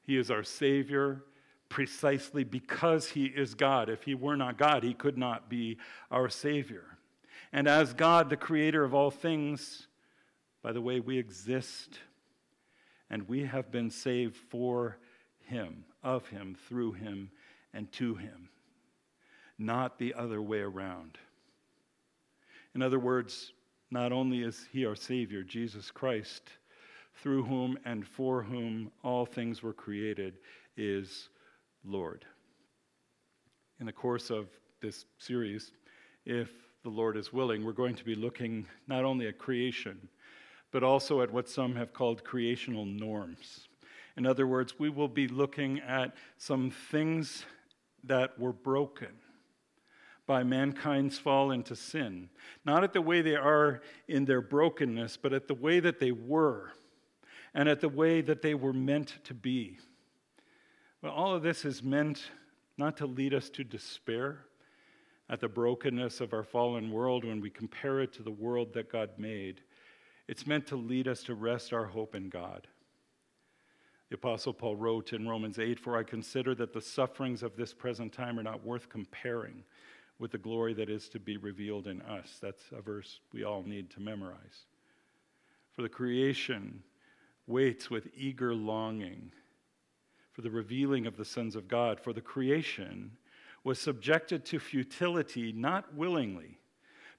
He 0.03 0.17
is 0.17 0.31
our 0.31 0.43
Savior 0.43 1.23
precisely 1.69 2.43
because 2.43 3.09
He 3.09 3.25
is 3.25 3.53
God. 3.53 3.89
If 3.89 4.03
He 4.03 4.15
were 4.15 4.35
not 4.35 4.57
God, 4.57 4.83
He 4.83 4.93
could 4.93 5.17
not 5.17 5.49
be 5.49 5.77
our 6.11 6.29
Savior. 6.29 6.85
And 7.53 7.67
as 7.67 7.93
God, 7.93 8.29
the 8.29 8.37
Creator 8.37 8.83
of 8.83 8.93
all 8.93 9.11
things, 9.11 9.87
by 10.61 10.71
the 10.71 10.81
way 10.81 10.99
we 10.99 11.17
exist, 11.17 11.99
and 13.09 13.27
we 13.27 13.45
have 13.45 13.71
been 13.71 13.89
saved 13.89 14.35
for 14.35 14.97
Him, 15.45 15.85
of 16.03 16.27
Him, 16.27 16.55
through 16.67 16.93
Him, 16.93 17.31
and 17.73 17.91
to 17.93 18.15
Him, 18.15 18.49
not 19.57 19.97
the 19.97 20.13
other 20.13 20.41
way 20.41 20.59
around. 20.59 21.17
In 22.75 22.81
other 22.81 22.99
words, 22.99 23.51
not 23.91 24.11
only 24.11 24.43
is 24.43 24.67
he 24.71 24.85
our 24.85 24.95
Savior, 24.95 25.43
Jesus 25.43 25.89
Christ, 25.89 26.43
through 27.15 27.43
whom 27.43 27.77
and 27.85 28.05
for 28.07 28.43
whom 28.43 28.91
all 29.03 29.25
things 29.25 29.63
were 29.63 29.73
created, 29.73 30.37
is 30.77 31.29
Lord. 31.83 32.25
In 33.79 33.85
the 33.85 33.93
course 33.93 34.29
of 34.29 34.47
this 34.81 35.05
series, 35.17 35.71
if 36.25 36.49
the 36.83 36.89
Lord 36.89 37.17
is 37.17 37.33
willing, 37.33 37.63
we're 37.63 37.71
going 37.71 37.95
to 37.95 38.05
be 38.05 38.15
looking 38.15 38.65
not 38.87 39.05
only 39.05 39.27
at 39.27 39.37
creation, 39.37 40.09
but 40.71 40.83
also 40.83 41.21
at 41.21 41.31
what 41.31 41.49
some 41.49 41.75
have 41.75 41.93
called 41.93 42.23
creational 42.23 42.85
norms. 42.85 43.67
In 44.17 44.25
other 44.25 44.47
words, 44.47 44.75
we 44.77 44.89
will 44.89 45.07
be 45.07 45.27
looking 45.27 45.79
at 45.79 46.15
some 46.37 46.71
things 46.71 47.45
that 48.03 48.37
were 48.37 48.53
broken 48.53 49.09
by 50.27 50.43
mankind's 50.43 51.17
fall 51.17 51.51
into 51.51 51.75
sin, 51.75 52.29
not 52.63 52.83
at 52.83 52.93
the 52.93 53.01
way 53.01 53.21
they 53.21 53.35
are 53.35 53.81
in 54.07 54.25
their 54.25 54.41
brokenness, 54.41 55.17
but 55.17 55.33
at 55.33 55.47
the 55.47 55.55
way 55.55 55.79
that 55.79 55.99
they 55.99 56.11
were 56.11 56.71
and 57.53 57.67
at 57.67 57.81
the 57.81 57.89
way 57.89 58.21
that 58.21 58.41
they 58.41 58.53
were 58.53 58.73
meant 58.73 59.15
to 59.23 59.33
be. 59.33 59.77
Well, 61.01 61.13
all 61.13 61.33
of 61.33 61.43
this 61.43 61.63
is 61.63 61.81
meant 61.81 62.21
not 62.77 62.97
to 62.97 63.05
lead 63.05 63.33
us 63.33 63.49
to 63.51 63.63
despair 63.63 64.45
at 65.29 65.39
the 65.39 65.47
brokenness 65.47 66.19
of 66.19 66.33
our 66.33 66.43
fallen 66.43 66.91
world 66.91 67.23
when 67.23 67.39
we 67.39 67.49
compare 67.49 68.01
it 68.01 68.11
to 68.13 68.23
the 68.23 68.31
world 68.31 68.73
that 68.73 68.91
God 68.91 69.11
made. 69.17 69.61
It's 70.27 70.45
meant 70.45 70.67
to 70.67 70.75
lead 70.75 71.07
us 71.07 71.23
to 71.23 71.35
rest 71.35 71.71
our 71.71 71.85
hope 71.85 72.15
in 72.15 72.29
God. 72.29 72.67
The 74.09 74.15
Apostle 74.15 74.53
Paul 74.53 74.75
wrote 74.75 75.13
in 75.13 75.27
Romans 75.27 75.59
8 75.59 75.79
For 75.79 75.97
I 75.97 76.03
consider 76.03 76.53
that 76.55 76.73
the 76.73 76.81
sufferings 76.81 77.43
of 77.43 77.55
this 77.55 77.73
present 77.73 78.11
time 78.11 78.37
are 78.37 78.43
not 78.43 78.65
worth 78.65 78.89
comparing 78.89 79.63
with 80.17 80.31
the 80.31 80.37
glory 80.37 80.73
that 80.73 80.89
is 80.89 81.07
to 81.09 81.19
be 81.19 81.37
revealed 81.37 81.87
in 81.87 82.01
us. 82.01 82.39
That's 82.41 82.63
a 82.75 82.81
verse 82.81 83.21
we 83.31 83.43
all 83.43 83.63
need 83.63 83.89
to 83.91 84.01
memorize. 84.01 84.65
For 85.71 85.81
the 85.81 85.89
creation 85.89 86.83
waits 87.47 87.89
with 87.89 88.09
eager 88.17 88.53
longing 88.53 89.31
for 90.39 90.43
the 90.43 90.49
revealing 90.49 91.05
of 91.05 91.17
the 91.17 91.25
sons 91.25 91.53
of 91.57 91.67
God. 91.67 91.99
For 91.99 92.13
the 92.13 92.21
creation 92.21 93.11
was 93.65 93.77
subjected 93.77 94.45
to 94.45 94.57
futility 94.57 95.51
not 95.51 95.93
willingly, 95.93 96.59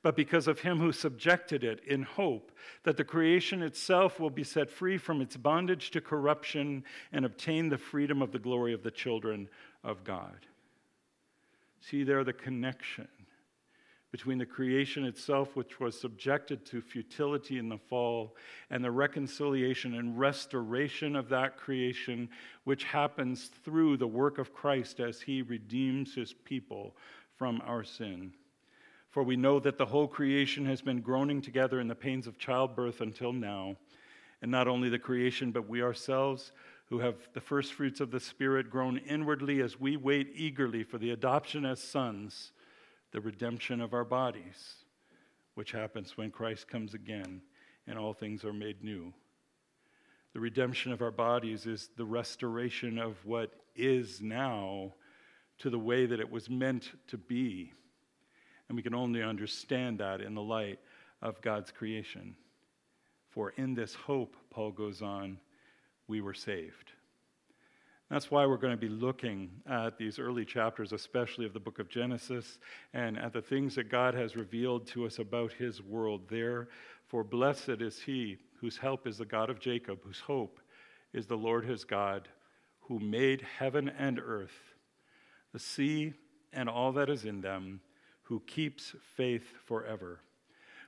but 0.02 0.16
because 0.16 0.48
of 0.48 0.60
him 0.60 0.78
who 0.78 0.90
subjected 0.90 1.62
it 1.62 1.84
in 1.86 2.02
hope 2.02 2.50
that 2.84 2.96
the 2.96 3.04
creation 3.04 3.62
itself 3.62 4.18
will 4.18 4.30
be 4.30 4.42
set 4.42 4.70
free 4.70 4.96
from 4.96 5.20
its 5.20 5.36
bondage 5.36 5.90
to 5.90 6.00
corruption 6.00 6.82
and 7.12 7.26
obtain 7.26 7.68
the 7.68 7.76
freedom 7.76 8.22
of 8.22 8.32
the 8.32 8.38
glory 8.38 8.72
of 8.72 8.82
the 8.82 8.90
children 8.90 9.50
of 9.84 10.02
God. 10.02 10.46
See 11.82 12.04
there 12.04 12.24
the 12.24 12.32
connection 12.32 13.08
between 14.10 14.38
the 14.38 14.46
creation 14.46 15.04
itself, 15.04 15.54
which 15.54 15.78
was 15.78 15.98
subjected 15.98 16.66
to 16.66 16.80
futility 16.80 17.58
in 17.58 17.68
the 17.68 17.78
fall, 17.78 18.36
and 18.70 18.84
the 18.84 18.90
reconciliation 18.90 19.94
and 19.94 20.18
restoration 20.18 21.14
of 21.14 21.28
that 21.28 21.56
creation, 21.56 22.28
which 22.64 22.84
happens 22.84 23.50
through 23.64 23.96
the 23.96 24.06
work 24.06 24.38
of 24.38 24.52
Christ 24.52 24.98
as 25.00 25.20
he 25.20 25.42
redeems 25.42 26.14
his 26.14 26.32
people 26.32 26.96
from 27.36 27.62
our 27.64 27.84
sin. 27.84 28.32
For 29.10 29.22
we 29.22 29.36
know 29.36 29.58
that 29.60 29.78
the 29.78 29.86
whole 29.86 30.06
creation 30.06 30.66
has 30.66 30.82
been 30.82 31.00
groaning 31.00 31.42
together 31.42 31.80
in 31.80 31.88
the 31.88 31.94
pains 31.94 32.26
of 32.26 32.38
childbirth 32.38 33.00
until 33.00 33.32
now. 33.32 33.76
And 34.42 34.50
not 34.50 34.68
only 34.68 34.88
the 34.88 34.98
creation, 34.98 35.50
but 35.50 35.68
we 35.68 35.82
ourselves 35.82 36.52
who 36.90 36.98
have 36.98 37.16
the 37.34 37.40
first 37.40 37.72
fruits 37.72 38.00
of 38.00 38.10
the 38.10 38.20
Spirit 38.20 38.70
groan 38.70 38.98
inwardly 38.98 39.60
as 39.62 39.78
we 39.78 39.96
wait 39.96 40.32
eagerly 40.34 40.82
for 40.82 40.98
the 40.98 41.10
adoption 41.10 41.64
as 41.64 41.80
sons, 41.80 42.52
the 43.12 43.20
redemption 43.20 43.80
of 43.80 43.94
our 43.94 44.04
bodies, 44.04 44.84
which 45.54 45.72
happens 45.72 46.16
when 46.16 46.30
Christ 46.30 46.68
comes 46.68 46.94
again 46.94 47.42
and 47.86 47.98
all 47.98 48.12
things 48.12 48.44
are 48.44 48.52
made 48.52 48.82
new. 48.82 49.12
The 50.32 50.40
redemption 50.40 50.92
of 50.92 51.02
our 51.02 51.10
bodies 51.10 51.66
is 51.66 51.90
the 51.96 52.04
restoration 52.04 52.98
of 52.98 53.16
what 53.24 53.52
is 53.74 54.20
now 54.20 54.94
to 55.58 55.70
the 55.70 55.78
way 55.78 56.06
that 56.06 56.20
it 56.20 56.30
was 56.30 56.48
meant 56.48 56.92
to 57.08 57.18
be. 57.18 57.72
And 58.68 58.76
we 58.76 58.82
can 58.82 58.94
only 58.94 59.22
understand 59.22 59.98
that 59.98 60.20
in 60.20 60.34
the 60.34 60.42
light 60.42 60.78
of 61.20 61.42
God's 61.42 61.72
creation. 61.72 62.36
For 63.28 63.50
in 63.56 63.74
this 63.74 63.94
hope, 63.94 64.36
Paul 64.50 64.70
goes 64.70 65.02
on, 65.02 65.38
we 66.06 66.20
were 66.20 66.34
saved. 66.34 66.92
That's 68.10 68.28
why 68.28 68.44
we're 68.44 68.56
going 68.56 68.72
to 68.72 68.76
be 68.76 68.88
looking 68.88 69.50
at 69.68 69.96
these 69.96 70.18
early 70.18 70.44
chapters, 70.44 70.92
especially 70.92 71.46
of 71.46 71.52
the 71.52 71.60
book 71.60 71.78
of 71.78 71.88
Genesis, 71.88 72.58
and 72.92 73.16
at 73.16 73.32
the 73.32 73.40
things 73.40 73.76
that 73.76 73.88
God 73.88 74.14
has 74.14 74.34
revealed 74.34 74.88
to 74.88 75.06
us 75.06 75.20
about 75.20 75.52
his 75.52 75.80
world 75.80 76.22
there. 76.28 76.68
For 77.06 77.22
blessed 77.22 77.80
is 77.80 78.00
he 78.00 78.38
whose 78.60 78.76
help 78.76 79.06
is 79.06 79.18
the 79.18 79.24
God 79.24 79.48
of 79.48 79.60
Jacob, 79.60 80.00
whose 80.02 80.18
hope 80.18 80.58
is 81.12 81.26
the 81.26 81.36
Lord 81.36 81.64
his 81.64 81.84
God, 81.84 82.28
who 82.80 82.98
made 82.98 83.46
heaven 83.58 83.88
and 83.96 84.18
earth, 84.18 84.74
the 85.52 85.60
sea 85.60 86.12
and 86.52 86.68
all 86.68 86.90
that 86.92 87.08
is 87.08 87.24
in 87.24 87.40
them, 87.40 87.80
who 88.22 88.40
keeps 88.40 88.96
faith 89.16 89.44
forever 89.66 90.18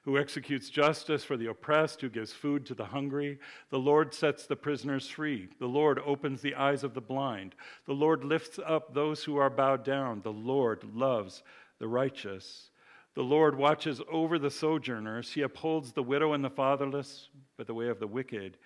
who 0.03 0.19
executes 0.19 0.69
justice 0.69 1.23
for 1.23 1.37
the 1.37 1.47
oppressed, 1.47 2.01
who 2.01 2.09
gives 2.09 2.33
food 2.33 2.67
to 2.67 2.75
the 2.75 2.85
hungry. 2.85 3.39
The 3.71 3.79
Lord 3.79 4.13
sets 4.13 4.47
the 4.47 4.57
prisoners 4.57 5.09
free. 5.09 5.49
The 5.61 5.67
Lord 5.67 6.01
opens 6.05 6.41
the 6.41 6.57
eyes 6.57 6.83
of 6.83 6.95
the 6.95 7.01
blind. 7.01 7.55
The 7.87 7.93
Lord 7.93 8.25
lifts 8.25 8.59
up 8.65 8.93
those 8.93 9.23
who 9.23 9.37
are 9.37 9.51
bowed 9.51 9.85
down. 9.85 10.21
The 10.23 10.33
Lord 10.33 10.83
loves 10.93 11.45
the 11.79 11.87
righteous. 11.87 12.71
The 13.15 13.23
Lord 13.23 13.57
watches 13.57 14.01
over 14.11 14.41
the 14.41 14.51
sojourners. 14.51 15.31
He 15.31 15.43
upholds 15.43 15.93
the 15.93 16.03
widow 16.03 16.33
and 16.33 16.45
the 16.45 16.51
fatherless, 16.51 17.29
but 17.57 17.69
the 17.69 17.75
way 17.75 17.89
of 17.89 18.01
the 18.01 18.07
wicked 18.07 18.57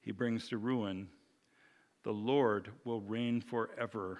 he 0.00 0.10
brings 0.10 0.48
to 0.48 0.58
ruin. 0.58 1.08
The 2.02 2.12
Lord 2.12 2.70
will 2.84 3.02
reign 3.02 3.40
forever. 3.40 4.18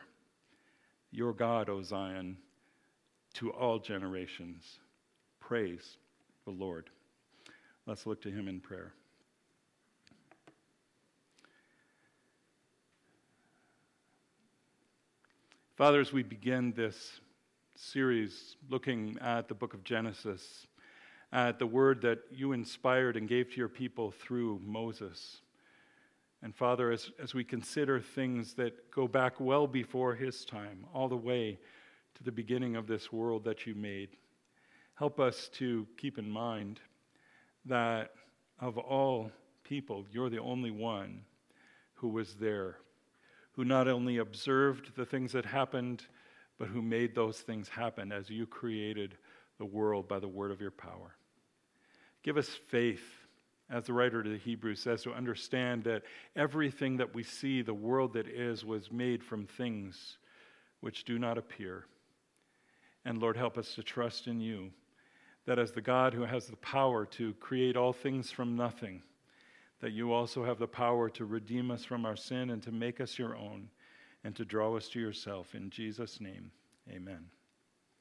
Your 1.10 1.32
God, 1.32 1.68
O 1.68 1.82
Zion, 1.82 2.36
to 3.34 3.50
all 3.50 3.80
generations. 3.80 4.78
Praise 5.40 5.96
the 6.50 6.64
Lord. 6.64 6.90
Let's 7.86 8.06
look 8.06 8.20
to 8.22 8.30
him 8.30 8.48
in 8.48 8.60
prayer. 8.60 8.92
Father, 15.76 16.00
as 16.00 16.12
we 16.12 16.22
begin 16.22 16.72
this 16.72 17.20
series 17.76 18.56
looking 18.68 19.16
at 19.20 19.48
the 19.48 19.54
book 19.54 19.74
of 19.74 19.84
Genesis, 19.84 20.66
at 21.32 21.58
the 21.58 21.66
word 21.66 22.02
that 22.02 22.18
you 22.32 22.52
inspired 22.52 23.16
and 23.16 23.28
gave 23.28 23.50
to 23.50 23.56
your 23.56 23.68
people 23.68 24.10
through 24.10 24.60
Moses. 24.64 25.40
And 26.42 26.54
Father, 26.54 26.90
as, 26.90 27.10
as 27.22 27.32
we 27.32 27.44
consider 27.44 28.00
things 28.00 28.54
that 28.54 28.90
go 28.90 29.06
back 29.06 29.38
well 29.38 29.66
before 29.66 30.14
his 30.14 30.44
time, 30.44 30.84
all 30.92 31.08
the 31.08 31.16
way 31.16 31.58
to 32.16 32.24
the 32.24 32.32
beginning 32.32 32.74
of 32.74 32.88
this 32.88 33.12
world 33.12 33.44
that 33.44 33.66
you 33.66 33.74
made, 33.74 34.10
help 35.00 35.18
us 35.18 35.48
to 35.54 35.86
keep 35.96 36.18
in 36.18 36.28
mind 36.28 36.78
that 37.64 38.10
of 38.60 38.76
all 38.76 39.32
people, 39.64 40.04
you're 40.12 40.28
the 40.28 40.38
only 40.38 40.70
one 40.70 41.22
who 41.94 42.08
was 42.08 42.34
there, 42.34 42.76
who 43.52 43.64
not 43.64 43.88
only 43.88 44.18
observed 44.18 44.94
the 44.96 45.06
things 45.06 45.32
that 45.32 45.46
happened, 45.46 46.02
but 46.58 46.68
who 46.68 46.82
made 46.82 47.14
those 47.14 47.38
things 47.38 47.66
happen 47.66 48.12
as 48.12 48.28
you 48.28 48.46
created 48.46 49.16
the 49.56 49.64
world 49.64 50.06
by 50.06 50.18
the 50.18 50.28
word 50.28 50.50
of 50.50 50.60
your 50.60 50.70
power. 50.70 51.16
Give 52.22 52.36
us 52.36 52.50
faith, 52.68 53.00
as 53.70 53.84
the 53.84 53.94
writer 53.94 54.22
to 54.22 54.28
the 54.28 54.36
Hebrews 54.36 54.82
says, 54.82 55.02
to 55.04 55.14
understand 55.14 55.84
that 55.84 56.02
everything 56.36 56.98
that 56.98 57.14
we 57.14 57.22
see, 57.22 57.62
the 57.62 57.72
world 57.72 58.12
that 58.12 58.28
is, 58.28 58.66
was 58.66 58.92
made 58.92 59.24
from 59.24 59.46
things 59.46 60.18
which 60.80 61.04
do 61.04 61.18
not 61.18 61.38
appear. 61.38 61.86
And 63.06 63.18
Lord, 63.18 63.38
help 63.38 63.56
us 63.56 63.74
to 63.76 63.82
trust 63.82 64.26
in 64.26 64.42
you 64.42 64.72
that 65.50 65.58
as 65.58 65.72
the 65.72 65.80
God 65.80 66.14
who 66.14 66.22
has 66.22 66.46
the 66.46 66.54
power 66.58 67.04
to 67.04 67.34
create 67.40 67.76
all 67.76 67.92
things 67.92 68.30
from 68.30 68.54
nothing, 68.54 69.02
that 69.80 69.90
you 69.90 70.12
also 70.12 70.44
have 70.44 70.60
the 70.60 70.68
power 70.68 71.10
to 71.10 71.24
redeem 71.24 71.72
us 71.72 71.84
from 71.84 72.06
our 72.06 72.14
sin 72.14 72.50
and 72.50 72.62
to 72.62 72.70
make 72.70 73.00
us 73.00 73.18
your 73.18 73.34
own 73.34 73.68
and 74.22 74.36
to 74.36 74.44
draw 74.44 74.76
us 74.76 74.88
to 74.90 75.00
yourself. 75.00 75.56
In 75.56 75.68
Jesus' 75.68 76.20
name, 76.20 76.52
amen. 76.88 77.26